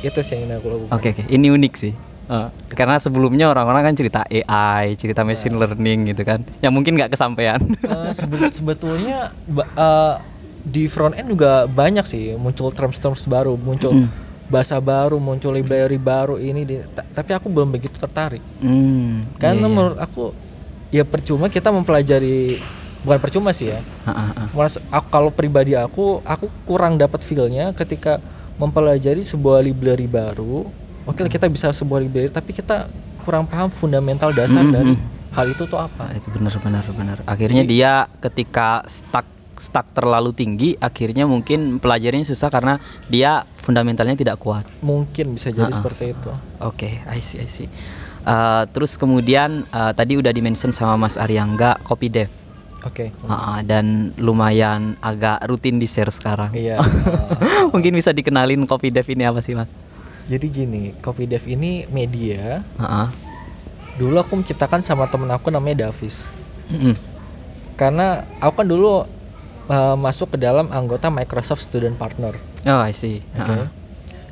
Itu 0.00 0.20
sih 0.20 0.38
yang 0.38 0.54
aku 0.54 0.66
lakukan 0.68 0.92
Oke 0.94 1.08
oke, 1.12 1.22
ini 1.28 1.48
unik 1.48 1.74
sih. 1.74 1.92
Eh, 2.28 2.48
karena 2.76 3.00
sebelumnya 3.00 3.48
orang-orang 3.48 3.88
kan 3.88 3.94
cerita 3.96 4.20
AI, 4.22 4.92
cerita 4.94 5.24
machine 5.24 5.56
learning 5.56 6.12
gitu 6.12 6.22
kan, 6.22 6.44
yang 6.60 6.76
mungkin 6.76 6.92
nggak 6.94 7.16
kesampaian. 7.16 7.56
Sebe- 8.12 8.52
sebetulnya 8.58 9.32
eh, 9.48 10.14
di 10.60 10.84
front 10.86 11.16
end 11.16 11.32
juga 11.32 11.64
banyak 11.64 12.04
sih 12.04 12.36
muncul 12.36 12.68
terms-terms 12.68 13.24
baru 13.24 13.56
muncul 13.56 14.04
bahasa 14.48 14.76
baru 14.76 15.16
muncul 15.16 15.52
library 15.52 15.96
baru 15.96 16.36
ini 16.36 16.64
di- 16.64 16.84
ta- 16.92 17.04
tapi 17.06 17.32
aku 17.32 17.48
belum 17.48 17.68
begitu 17.68 17.96
tertarik 17.96 18.40
hmm, 18.60 19.36
karena 19.36 19.54
iya, 19.54 19.64
iya. 19.64 19.68
menurut 19.68 19.98
aku 19.98 20.32
ya 20.88 21.04
percuma 21.04 21.48
kita 21.48 21.68
mempelajari 21.68 22.56
bukan 23.00 23.20
percuma 23.20 23.52
sih 23.52 23.72
ya 23.72 23.80
ah, 24.04 24.32
ah. 24.34 24.48
Merasa- 24.52 24.80
aku- 24.88 25.08
kalau 25.08 25.30
pribadi 25.30 25.72
aku 25.72 26.20
aku 26.20 26.48
kurang 26.64 26.96
dapat 26.96 27.20
feelnya 27.20 27.72
ketika 27.72 28.20
mempelajari 28.58 29.22
sebuah 29.22 29.62
library 29.62 30.04
baru 30.04 30.66
oke 31.04 31.24
kita 31.26 31.46
bisa 31.46 31.70
sebuah 31.70 32.02
library 32.02 32.28
tapi 32.28 32.52
kita 32.52 32.90
kurang 33.22 33.46
paham 33.46 33.68
fundamental 33.68 34.30
dasar 34.30 34.66
dari 34.66 34.98
hal 35.30 35.46
itu 35.48 35.64
tuh 35.64 35.78
apa 35.78 36.08
Ah, 36.08 36.16
itu 36.16 36.28
benar 36.28 36.54
benar 36.58 36.84
benar. 36.90 37.16
Akhirnya 37.24 37.62
dia 37.62 37.92
ketika 38.18 38.82
stuck 38.88 39.28
stuck 39.54 39.90
terlalu 39.90 40.30
tinggi, 40.30 40.78
akhirnya 40.78 41.26
mungkin 41.26 41.82
pelajarinya 41.82 42.22
susah 42.22 42.46
karena 42.46 42.78
dia 43.10 43.42
fundamentalnya 43.58 44.14
tidak 44.14 44.38
kuat. 44.38 44.62
mungkin 44.80 45.34
bisa 45.34 45.50
jadi 45.50 45.68
seperti 45.68 46.14
itu 46.14 46.30
Oke, 46.62 47.02
I 47.04 47.18
see, 47.18 47.42
I 47.42 47.50
see. 47.50 47.66
Eh, 48.22 48.62
terus 48.70 48.94
kemudian 48.94 49.66
eh, 49.66 49.92
tadi 49.92 50.14
udah 50.14 50.30
dimention 50.30 50.70
sama 50.70 51.06
Mas 51.06 51.18
Aryangga 51.18 51.74
copy 51.82 52.06
dev. 52.06 52.30
Oke 52.88 53.12
Ah, 53.24 53.56
ah, 53.56 53.58
dan 53.60 54.10
lumayan 54.16 54.96
agak 54.98 55.44
rutin 55.44 55.76
di 55.76 55.84
share 55.84 56.08
sekarang. 56.08 56.50
iya 56.52 56.80
Mungkin 57.74 57.92
bisa 57.92 58.10
dikenalin 58.10 58.64
copy 58.64 58.88
dev 58.88 59.04
ini 59.06 59.22
apa 59.22 59.38
sih, 59.38 59.52
Mas? 59.52 59.68
jadi 60.24 60.44
gini 60.44 60.92
copy 61.00 61.24
dev 61.24 61.40
ini 61.44 61.88
media 61.88 62.60
ah. 62.76 63.08
dulu 63.96 64.20
aku 64.20 64.36
menciptakan 64.36 64.84
sama 64.84 65.08
temen 65.08 65.28
aku 65.28 65.48
namanya 65.48 65.88
Davis 65.88 66.28
Mm-mm. 66.68 66.92
karena 67.74 68.28
aku 68.36 68.60
kan 68.60 68.68
dulu 68.68 69.08
uh, 69.66 69.96
masuk 69.96 70.36
ke 70.36 70.38
dalam 70.38 70.68
anggota 70.68 71.08
Microsoft 71.08 71.64
Student 71.64 71.96
Partner 71.96 72.36
Oh, 72.66 72.82
I 72.82 72.92
see. 72.92 73.24
Ah, 73.32 73.64
ah. 73.64 73.66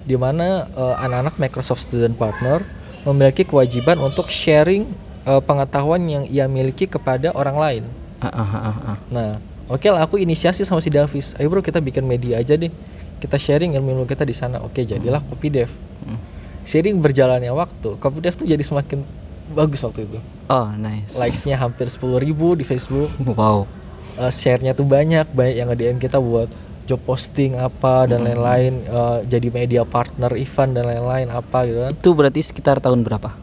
di 0.05 0.19
mana 0.19 0.69
uh, 0.77 1.01
anak-anak 1.01 1.40
Microsoft 1.40 1.88
Student 1.88 2.12
Partner 2.12 2.61
memiliki 3.07 3.47
kewajiban 3.47 3.97
untuk 3.97 4.29
sharing 4.29 4.85
uh, 5.25 5.40
pengetahuan 5.40 6.05
yang 6.05 6.25
ia 6.27 6.45
miliki 6.45 6.85
kepada 6.85 7.33
orang 7.33 7.57
lain. 7.57 7.85
Ah, 8.31 8.43
ah, 8.43 8.51
ah, 8.51 8.67
ah, 8.67 8.79
ah. 8.95 8.99
Nah, 9.09 9.31
oke 9.67 9.87
lah 9.87 10.03
aku 10.03 10.17
inisiasi 10.17 10.62
sama 10.62 10.79
si 10.81 10.89
Davis. 10.89 11.35
Ayo 11.37 11.47
bro 11.47 11.61
kita 11.61 11.79
bikin 11.79 12.03
media 12.03 12.39
aja 12.39 12.55
deh. 12.55 12.71
Kita 13.17 13.37
sharing 13.37 13.75
ilmu-ilmu 13.75 14.05
kita 14.05 14.23
di 14.23 14.35
sana. 14.35 14.61
Oke 14.61 14.83
jadilah 14.83 15.23
Copy 15.25 15.49
Dev. 15.49 15.71
Sharing 16.67 16.99
berjalannya 16.99 17.55
waktu, 17.55 17.95
Copy 17.97 18.19
Dev 18.19 18.35
tuh 18.35 18.43
jadi 18.43 18.59
semakin 18.59 19.07
bagus 19.55 19.79
waktu 19.87 20.03
itu. 20.03 20.19
Oh, 20.51 20.67
nice. 20.75 21.15
Likes-nya 21.15 21.55
hampir 21.57 21.87
10.000 21.87 22.27
di 22.59 22.65
Facebook. 22.67 23.07
Wow. 23.39 23.71
uh, 24.19 24.33
share-nya 24.33 24.73
tuh 24.73 24.83
banyak 24.83 25.31
banyak 25.31 25.55
yang 25.55 25.69
nge-DM 25.71 25.99
kita 26.01 26.17
buat 26.19 26.49
job 26.87 26.99
posting 27.05 27.55
apa 27.55 28.07
dan 28.07 28.25
lain-lain 28.25 28.81
uh, 28.89 29.19
jadi 29.23 29.51
media 29.51 29.83
partner 29.83 30.33
event 30.35 30.71
dan 30.73 30.87
lain-lain 30.87 31.29
apa 31.29 31.67
gitu 31.67 31.83
kan 31.83 31.93
Itu 31.93 32.15
berarti 32.15 32.41
sekitar 32.41 32.79
tahun 32.81 33.03
berapa? 33.03 33.35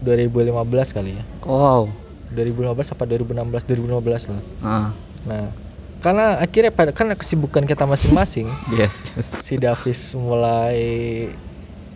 2015 0.00 0.96
kali 0.96 1.18
ya 1.18 1.24
Wow. 1.44 1.90
2015 2.36 2.92
apa 2.92 3.02
2016 3.02 3.64
2015 3.64 4.28
lah 4.28 4.40
Ah. 4.60 4.88
nah 5.24 5.48
karena 5.96 6.38
akhirnya 6.38 6.70
pada 6.70 6.90
karena 6.92 7.12
kesibukan 7.12 7.62
kita 7.62 7.82
masing-masing 7.82 8.46
Yes, 8.72 9.02
yes. 9.10 9.42
si 9.42 9.56
Davis 9.56 10.12
mulai 10.12 10.78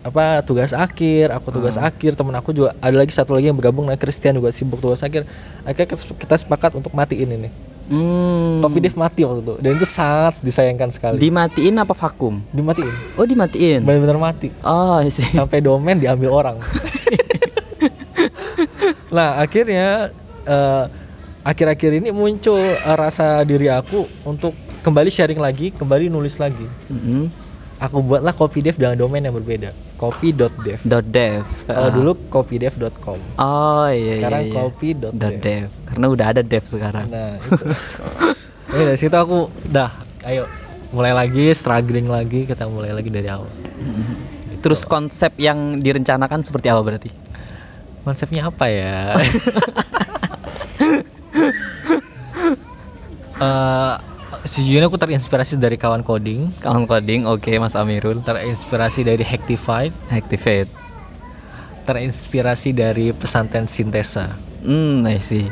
apa 0.01 0.41
tugas 0.41 0.73
akhir 0.73 1.29
aku 1.29 1.53
tugas 1.53 1.77
akhir 1.77 2.17
temen 2.17 2.33
aku 2.33 2.51
juga 2.51 2.73
ada 2.79 2.95
lagi 2.95 3.13
satu 3.13 3.31
lagi 3.31 3.47
yang 3.47 3.55
bergabung 3.55 3.85
nah 3.85 3.95
Christian 3.95 4.33
juga 4.33 4.49
sibuk 4.49 4.79
tugas 4.79 4.99
akhir 4.99 5.23
akhirnya 5.61 5.87
kita 6.17 6.35
sepakat 6.37 6.75
untuk 6.75 6.91
matiin 6.91 7.31
ini 7.31 7.51
Hmm. 7.91 8.63
Tapi 8.63 8.79
Dev 8.79 8.95
mati 8.95 9.27
waktu 9.27 9.43
itu 9.43 9.55
dan 9.59 9.71
itu 9.75 9.83
sangat 9.83 10.39
disayangkan 10.41 10.89
sekali 10.89 11.19
Dimatiin 11.19 11.75
apa 11.75 11.91
vakum? 11.91 12.39
dimatiin 12.49 12.95
Oh, 13.19 13.27
dimatiin. 13.27 13.83
benar-benar 13.83 14.17
mati 14.17 14.47
Oh, 14.63 15.03
sampai 15.11 15.59
domain 15.59 15.99
diambil 15.99 16.31
orang 16.31 16.57
nah 19.11 19.37
akhirnya 19.37 20.15
eh, 20.51 20.85
akhir-akhir 21.43 22.03
ini 22.03 22.11
muncul 22.11 22.59
eh, 22.59 22.97
rasa 22.97 23.41
diri 23.43 23.71
aku 23.71 24.05
untuk 24.27 24.53
kembali 24.81 25.09
sharing 25.09 25.39
lagi 25.39 25.71
kembali 25.71 26.09
nulis 26.09 26.37
lagi 26.37 26.67
Mm-mm. 26.89 27.31
aku 27.79 28.03
buatlah 28.03 28.33
copy 28.33 28.61
dev 28.61 28.75
dengan 28.75 28.99
domain 28.99 29.23
yang 29.23 29.33
berbeda 29.33 29.71
copy.dev 29.97 30.81
dev. 31.07 31.45
kalau 31.67 31.91
dulu 31.93 32.13
copydev.com 32.29 33.21
Oh 33.37 33.89
iya 33.89 34.17
sekarang 34.17 34.43
iya, 34.43 34.49
iya. 34.49 34.57
copy.dev 34.57 35.35
dev. 35.39 35.69
Karena 35.85 36.07
udah 36.09 36.27
ada 36.27 36.41
dev 36.41 36.65
sekarang. 36.65 37.05
nah 37.07 37.37
itu 37.37 37.65
Ini 38.73 38.83
dari 38.87 38.99
situ 38.99 39.13
aku 39.13 39.53
dah 39.67 39.93
ayo 40.25 40.49
mulai 40.91 41.13
lagi 41.13 41.53
struggling 41.53 42.09
lagi 42.09 42.49
kita 42.49 42.65
mulai 42.65 42.91
lagi 42.91 43.13
dari 43.13 43.29
awal 43.29 43.51
Terus 44.61 44.85
konsep 44.85 45.37
yang 45.37 45.77
direncanakan 45.77 46.45
seperti 46.45 46.69
apa 46.69 46.81
berarti? 46.81 47.11
konsepnya 48.01 48.49
apa 48.49 48.65
ya 48.65 49.13
Eh, 53.41 53.95
sejujurnya 54.45 54.87
aku 54.87 54.97
terinspirasi 54.97 55.57
dari 55.57 55.75
kawan 55.75 56.01
coding, 56.01 56.53
Kawan 56.61 56.85
coding, 56.85 57.25
oke 57.25 57.49
Mas 57.57 57.73
Amirul. 57.73 58.21
terinspirasi 58.21 59.01
dari 59.03 59.25
Hacktified, 59.25 59.93
Activate. 60.09 60.69
terinspirasi 61.81 62.71
dari 62.71 63.11
pesantren 63.11 63.65
Sintesa. 63.67 64.31
Hmm, 64.61 65.03
I 65.03 65.19
see. 65.19 65.49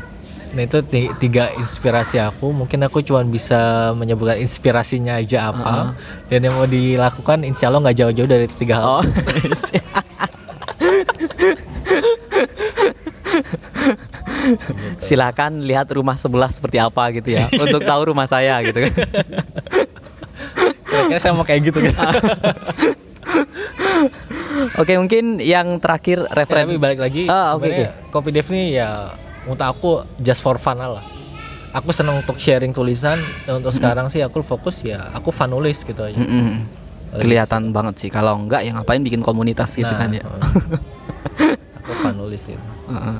Nah 0.49 0.63
itu 0.63 0.81
ti- 0.83 1.11
tiga 1.19 1.51
inspirasi 1.55 2.17
aku. 2.19 2.53
Mungkin 2.55 2.79
aku 2.81 3.03
cuma 3.03 3.21
bisa 3.23 3.59
menyebutkan 3.93 4.39
inspirasinya 4.39 5.17
aja 5.17 5.51
apa. 5.51 5.97
Dan 6.29 6.45
yang 6.45 6.55
mau 6.55 6.65
dilakukan 6.65 7.43
insya 7.43 7.69
Allah 7.69 7.83
nggak 7.83 7.99
jauh-jauh 7.99 8.29
dari 8.29 8.47
tiga 8.47 8.77
hal. 8.77 8.89
Oh, 8.95 9.03
I 9.43 9.53
see. 9.53 9.81
Silakan 15.03 15.63
lihat 15.63 15.89
rumah 15.91 16.15
sebelah 16.15 16.49
seperti 16.49 16.77
apa 16.77 17.11
gitu 17.11 17.35
ya, 17.35 17.47
untuk 17.65 17.81
tahu 17.81 18.01
rumah 18.09 18.25
saya 18.25 18.59
gitu 18.63 18.79
kan. 18.81 18.93
Kira-kira 20.85 21.19
saya 21.19 21.33
mau 21.33 21.43
kayak 21.43 21.61
gitu 21.65 21.79
kan. 21.83 21.95
Oke, 24.75 24.95
mungkin 24.95 25.39
yang 25.39 25.79
terakhir 25.79 26.19
Ya, 26.21 26.35
referensi. 26.35 26.75
balik 26.77 26.99
lagi 26.99 27.27
Ah, 27.27 27.55
oke, 27.55 27.67
sebenarnya 27.67 27.91
Kopi 28.11 28.31
Dev 28.31 28.47
ini 28.49 28.75
ya 28.75 29.11
untuk 29.45 29.65
aku 29.65 29.91
just 30.19 30.39
for 30.39 30.57
fun 30.57 30.79
lah. 30.79 31.03
Aku 31.71 31.91
senang 31.91 32.19
untuk 32.19 32.37
sharing 32.37 32.73
tulisan 32.73 33.17
dan 33.45 33.59
untuk 33.59 33.71
sekarang 33.71 34.09
sih 34.09 34.19
aku 34.19 34.41
fokus 34.41 34.83
ya 34.83 35.11
aku 35.13 35.31
fun 35.31 35.49
nulis 35.49 35.83
gitu 35.83 36.01
aja. 36.01 36.17
Mm-mm. 36.17 36.65
Kelihatan 37.15 37.71
banget 37.71 37.99
sih. 37.99 38.09
Kalau 38.09 38.37
enggak, 38.37 38.61
ya 38.63 38.73
ngapain 38.73 39.01
bikin 39.01 39.19
komunitas 39.19 39.73
gitu 39.73 39.87
Nah, 39.87 39.97
kan 39.97 40.11
ya. 40.11 40.25
Aku 41.79 41.93
fun 41.95 42.15
nulis 42.17 42.43
itu. 42.47 42.59
Heeh. 42.89 43.17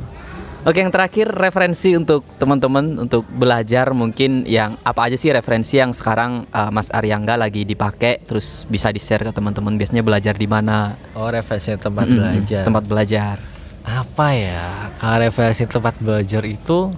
Oke, 0.69 0.85
yang 0.85 0.93
terakhir 0.93 1.33
referensi 1.33 1.97
untuk 1.97 2.29
teman-teman 2.37 3.01
untuk 3.01 3.25
belajar 3.25 3.89
mungkin 3.93 4.45
yang 4.45 4.77
apa 4.83 5.09
aja 5.09 5.17
sih 5.17 5.33
referensi 5.33 5.81
yang 5.81 5.97
sekarang 5.97 6.45
uh, 6.53 6.69
Mas 6.69 6.93
Aryangga 6.93 7.41
lagi 7.41 7.65
dipakai 7.65 8.21
terus 8.21 8.69
bisa 8.69 8.93
di-share 8.93 9.25
ke 9.25 9.33
teman-teman 9.33 9.81
biasanya 9.81 10.05
belajar 10.05 10.37
di 10.37 10.45
mana? 10.45 10.93
Oh 11.15 11.25
referensi 11.25 11.73
tempat 11.73 12.05
Mm-mm, 12.05 12.21
belajar. 12.21 12.63
Tempat 12.63 12.85
belajar. 12.85 13.37
apa 13.81 14.37
ya 14.37 14.69
kalau 15.01 15.25
referensi 15.25 15.65
tempat 15.65 15.97
belajar 15.97 16.45
itu 16.45 16.93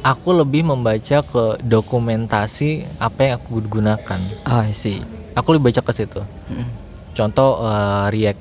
aku 0.00 0.30
lebih 0.32 0.64
membaca 0.64 1.20
ke 1.20 1.44
dokumentasi 1.60 2.88
apa 2.96 3.20
yang 3.20 3.34
aku 3.36 3.60
gunakan 3.60 4.20
Ah, 4.42 4.64
I 4.64 4.72
see. 4.72 5.04
aku 5.36 5.52
lebih 5.52 5.68
baca 5.68 5.84
ke 5.84 5.92
situ 5.92 6.24
Mm-mm. 6.48 6.68
contoh 7.12 7.60
eh, 7.60 8.06
React 8.08 8.40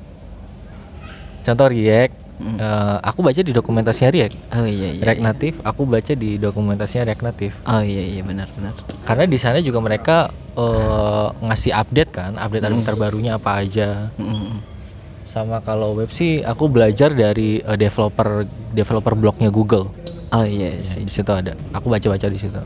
contoh 1.44 1.68
React 1.68 2.31
eh, 2.42 2.98
aku 3.00 3.20
baca 3.22 3.40
di 3.40 3.52
dokumentasinya 3.52 4.10
React 4.10 4.36
Oh 4.52 4.66
iya 4.66 4.90
iya. 4.98 5.02
React 5.02 5.22
Native 5.22 5.58
aku 5.62 5.82
baca 5.86 6.14
di 6.14 6.36
dokumentasinya 6.36 7.04
React 7.08 7.24
Native 7.24 7.56
Oh 7.66 7.82
iya 7.82 8.04
iya 8.04 8.22
benar 8.22 8.50
benar. 8.52 8.74
karena 9.06 9.24
di 9.26 9.38
sana 9.38 9.58
juga 9.60 9.80
mereka 9.80 10.18
eh, 10.54 11.28
ngasih 11.40 11.72
update 11.72 12.12
kan 12.12 12.32
update 12.36 12.66
update 12.66 12.84
terbarunya 12.84 13.38
apa 13.38 13.62
aja. 13.62 14.10
Mm-mm. 14.18 14.74
sama 15.22 15.64
kalau 15.64 15.96
web 15.96 16.12
sih 16.12 16.44
aku 16.44 16.68
belajar 16.68 17.14
dari 17.14 17.62
eh, 17.62 17.78
developer 17.80 18.44
developer 18.74 19.14
blognya 19.16 19.48
Google. 19.48 19.88
Oh 20.32 20.44
iya 20.44 20.76
sih. 20.80 21.04
di 21.04 21.12
situ 21.12 21.32
ada. 21.32 21.56
Aku 21.72 21.88
baca 21.88 22.04
baca 22.04 22.28
di 22.28 22.40
situ. 22.40 22.60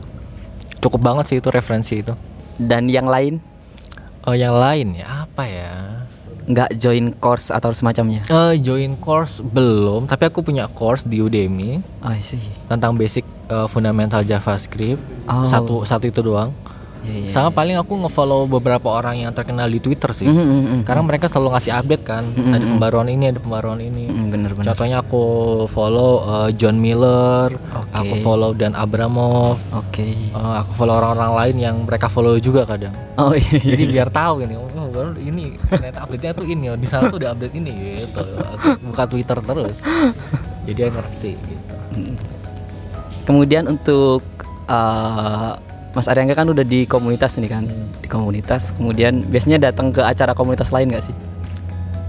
Cukup 0.78 0.98
banget 0.98 1.24
sih 1.26 1.36
itu 1.38 1.50
referensi 1.50 1.98
itu. 2.02 2.14
Dan 2.56 2.86
yang 2.86 3.06
lain? 3.06 3.38
Oh 4.26 4.34
yang 4.34 4.58
lain 4.58 4.98
ya 4.98 5.22
apa 5.22 5.46
ya 5.46 5.70
nggak 6.46 6.70
join 6.74 7.10
course 7.12 7.50
atau 7.50 7.70
semacamnya? 7.70 8.22
Eh 8.24 8.58
join 8.58 8.94
course 8.96 9.42
belum 9.42 10.06
tapi 10.06 10.24
aku 10.24 10.40
punya 10.40 10.66
course 10.68 11.02
di 11.02 11.18
Udemy 11.18 11.82
Oh 12.00 12.08
I 12.08 12.20
see. 12.20 12.38
tentang 12.64 12.94
basic 12.94 13.22
eh, 13.46 13.66
fundamental 13.66 14.22
JavaScript 14.22 15.02
Oh. 15.24 15.42
satu 15.42 15.82
satu 15.82 16.04
itu 16.04 16.20
doang 16.20 16.54
Iya 17.02 17.18
iya. 17.20 17.30
sama 17.30 17.50
paling 17.52 17.74
aku 17.76 17.94
ngefollow 17.96 18.46
beberapa 18.48 18.90
orang 18.90 19.20
yang 19.20 19.30
terkenal 19.30 19.66
di 19.66 19.78
Twitter 19.78 20.10
sih 20.10 20.26
Mm, 20.26 20.34
mm, 20.34 20.62
mm. 20.64 20.80
karena 20.82 21.02
mereka 21.02 21.26
selalu 21.26 21.50
ngasih 21.52 21.72
update 21.76 22.02
kan 22.02 22.22
ada 22.34 22.62
pembaruan 22.64 23.06
ini 23.08 23.24
ada 23.28 23.38
pembaruan 23.38 23.78
ini 23.78 24.06
Mm, 24.06 24.26
bener 24.28 24.50
bener. 24.52 24.66
contohnya 24.68 24.98
aku 25.00 25.22
follow 25.66 26.12
eh, 26.24 26.50
John 26.52 26.78
Miller 26.78 27.54
Oke. 27.54 27.90
aku 27.92 28.14
follow 28.20 28.50
Dan 28.52 28.74
Abramov 28.74 29.58
Oke. 29.72 30.02
Eh, 30.02 30.54
aku 30.56 30.74
follow 30.74 30.94
orang-orang 30.96 31.30
lain 31.36 31.56
yang 31.60 31.76
mereka 31.80 32.06
follow 32.06 32.38
juga 32.38 32.62
kadang 32.64 32.94
Oh 33.14 33.30
iya. 33.32 33.54
jadi 33.56 33.84
biar 33.88 34.08
tahu 34.08 34.42
gini 34.42 34.54
oh 34.54 34.66
baru 34.96 35.10
ini 35.20 35.60
ternyata 35.68 35.98
update-nya 36.02 36.32
tuh 36.32 36.46
ini 36.48 36.72
di 36.80 36.88
sana 36.88 37.12
tuh 37.12 37.20
udah 37.20 37.36
update 37.36 37.54
ini 37.54 37.72
gitu 37.94 38.24
buka 38.88 39.04
Twitter 39.04 39.36
terus 39.38 39.84
jadi 40.64 40.72
dia 40.72 40.88
ngerti 40.88 41.30
gitu 41.36 41.74
Kemudian 43.26 43.66
untuk 43.66 44.22
uh, 44.70 45.58
Mas 45.92 46.06
Aryangga 46.06 46.38
kan 46.38 46.46
udah 46.46 46.62
di 46.62 46.86
komunitas 46.86 47.34
nih 47.42 47.50
kan, 47.50 47.64
di 47.98 48.06
komunitas. 48.06 48.70
Kemudian 48.70 49.26
biasanya 49.26 49.72
datang 49.72 49.90
ke 49.90 49.98
acara 49.98 50.30
komunitas 50.30 50.70
lain 50.70 50.94
nggak 50.94 51.10
sih? 51.10 51.16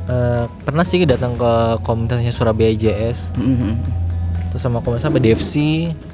Eh, 0.08 0.46
pernah 0.64 0.86
sih 0.88 1.04
datang 1.04 1.36
ke 1.36 1.52
komunitasnya 1.84 2.32
Surabaya 2.32 2.72
JS 2.72 3.36
Mhm. 3.36 3.76
terus 4.48 4.64
sama 4.64 4.80
komunitas 4.80 5.04
apa 5.04 5.20
DFC 5.20 5.56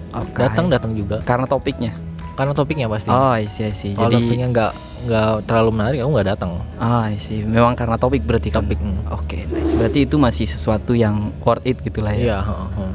Oke. 0.10 0.42
datang 0.42 0.66
datang 0.66 0.98
juga 0.98 1.22
Karena 1.22 1.46
topiknya. 1.46 1.94
Karena 2.34 2.54
topiknya 2.54 2.88
pasti 2.90 3.10
Oh, 3.14 3.32
I 3.32 3.46
see, 3.46 3.70
I 3.70 3.74
see. 3.74 3.94
kalau 3.94 4.10
Jadi, 4.10 4.26
topiknya 4.26 4.48
nggak 4.50 4.72
nggak 5.04 5.30
terlalu 5.46 5.70
menarik 5.76 6.00
aku 6.02 6.10
nggak 6.16 6.30
datang 6.34 6.52
oh, 6.60 7.02
I 7.06 7.18
see. 7.18 7.46
Memang 7.46 7.78
karena 7.78 7.96
topik 7.96 8.26
berarti 8.26 8.50
kan. 8.50 8.66
Topik, 8.66 8.80
hmm. 8.82 9.14
Oke, 9.14 9.46
nice. 9.48 9.74
Berarti 9.74 10.06
itu 10.06 10.16
masih 10.18 10.46
sesuatu 10.50 10.98
yang 10.98 11.32
worth 11.42 11.62
it 11.64 11.78
gitu 11.80 12.02
lah 12.02 12.14
ya. 12.16 12.22
iya 12.22 12.38
heeh, 12.42 12.68
heeh. 12.74 12.94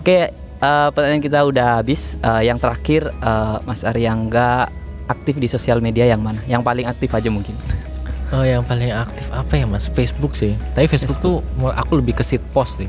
Oke, 0.00 0.18
eh, 0.58 0.88
pertanyaan 0.90 1.22
kita 1.22 1.38
udah 1.44 1.66
habis. 1.78 2.16
Eh, 2.18 2.42
yang 2.48 2.56
terakhir, 2.56 3.12
eh, 3.12 3.56
Mas 3.62 3.84
Aryangga 3.84 4.72
aktif 5.04 5.36
di 5.36 5.46
sosial 5.46 5.84
media 5.84 6.08
yang 6.08 6.24
mana? 6.24 6.40
Yang 6.48 6.62
paling 6.64 6.86
aktif 6.88 7.10
aja 7.12 7.28
mungkin. 7.28 7.52
Oh 8.32 8.40
yang 8.40 8.64
paling 8.64 8.88
aktif 8.88 9.28
apa 9.28 9.60
ya 9.60 9.68
mas 9.68 9.92
Facebook 9.92 10.32
sih 10.32 10.56
tapi 10.72 10.88
Facebook, 10.88 11.20
tuh 11.20 11.44
mul- 11.52 11.76
aku 11.76 12.00
lebih 12.00 12.16
ke 12.16 12.24
sit 12.24 12.40
post 12.56 12.80
sih 12.80 12.88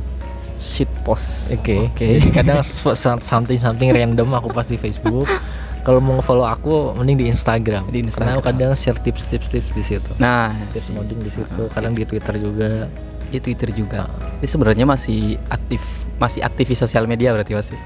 Shit 0.64 0.88
post. 1.04 1.52
Oke. 1.52 1.92
Oke. 1.92 2.24
Jadi 2.24 2.32
kadang 2.32 2.64
something 3.20 3.60
something 3.60 3.92
random 3.92 4.32
aku 4.32 4.48
pas 4.56 4.64
di 4.64 4.80
Facebook. 4.80 5.28
Kalau 5.84 6.00
mau 6.00 6.24
follow 6.24 6.48
aku 6.48 6.96
mending 6.96 7.20
di 7.20 7.26
Instagram. 7.28 7.92
Di 7.92 8.08
Karena 8.08 8.40
aku 8.40 8.48
kadang 8.48 8.72
share 8.72 8.96
tips-tips 9.04 9.52
tips 9.52 9.76
di 9.76 9.84
situ. 9.84 10.16
Nah, 10.16 10.48
Tips 10.72 10.96
modding 10.96 11.20
di 11.20 11.28
situ. 11.28 11.68
Kadang 11.76 11.92
di 11.92 12.08
Twitter 12.08 12.40
juga. 12.40 12.88
di 13.34 13.42
Twitter 13.42 13.74
juga. 13.74 14.06
Ini 14.40 14.46
sebenarnya 14.46 14.86
masih 14.86 15.42
aktif, 15.50 15.82
masih 16.22 16.46
aktif 16.46 16.70
di 16.70 16.78
sosial 16.78 17.10
media 17.10 17.34
berarti 17.34 17.58
masih. 17.58 17.80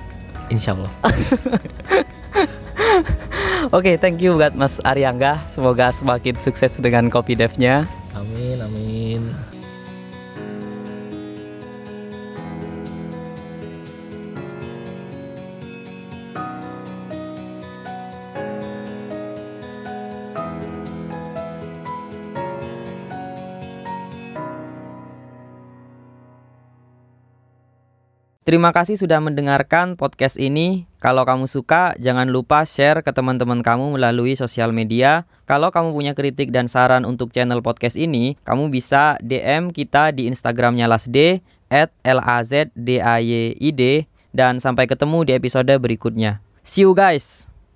Insya 0.51 0.75
Allah. 0.75 0.91
Oke, 3.75 3.95
thank 3.95 4.19
you 4.19 4.35
buat 4.35 4.51
Mas 4.59 4.83
Aryangga. 4.83 5.39
Semoga 5.47 5.95
semakin 5.95 6.35
sukses 6.39 6.75
dengan 6.83 7.07
kopi 7.07 7.35
devnya. 7.35 7.87
Terima 28.47 28.71
kasih 28.71 28.95
sudah 28.95 29.19
mendengarkan 29.19 29.99
podcast 29.99 30.39
ini. 30.39 30.87
Kalau 31.03 31.27
kamu 31.27 31.51
suka, 31.51 31.99
jangan 31.99 32.31
lupa 32.31 32.63
share 32.63 33.03
ke 33.03 33.11
teman-teman 33.11 33.59
kamu 33.59 33.99
melalui 33.99 34.39
sosial 34.39 34.71
media. 34.71 35.27
Kalau 35.43 35.67
kamu 35.67 35.91
punya 35.91 36.15
kritik 36.15 36.55
dan 36.55 36.71
saran 36.71 37.03
untuk 37.03 37.35
channel 37.35 37.59
podcast 37.59 37.99
ini, 37.99 38.39
kamu 38.47 38.71
bisa 38.71 39.19
DM 39.19 39.75
kita 39.75 40.15
di 40.15 40.31
Instagramnya 40.31 40.87
lasd 40.87 41.43
at 41.67 41.91
lazdayd 42.07 42.71
dan 44.31 44.63
sampai 44.63 44.87
ketemu 44.87 45.27
di 45.27 45.31
episode 45.35 45.75
berikutnya. 45.75 46.39
See 46.63 46.87
you 46.87 46.95
guys! 46.95 47.46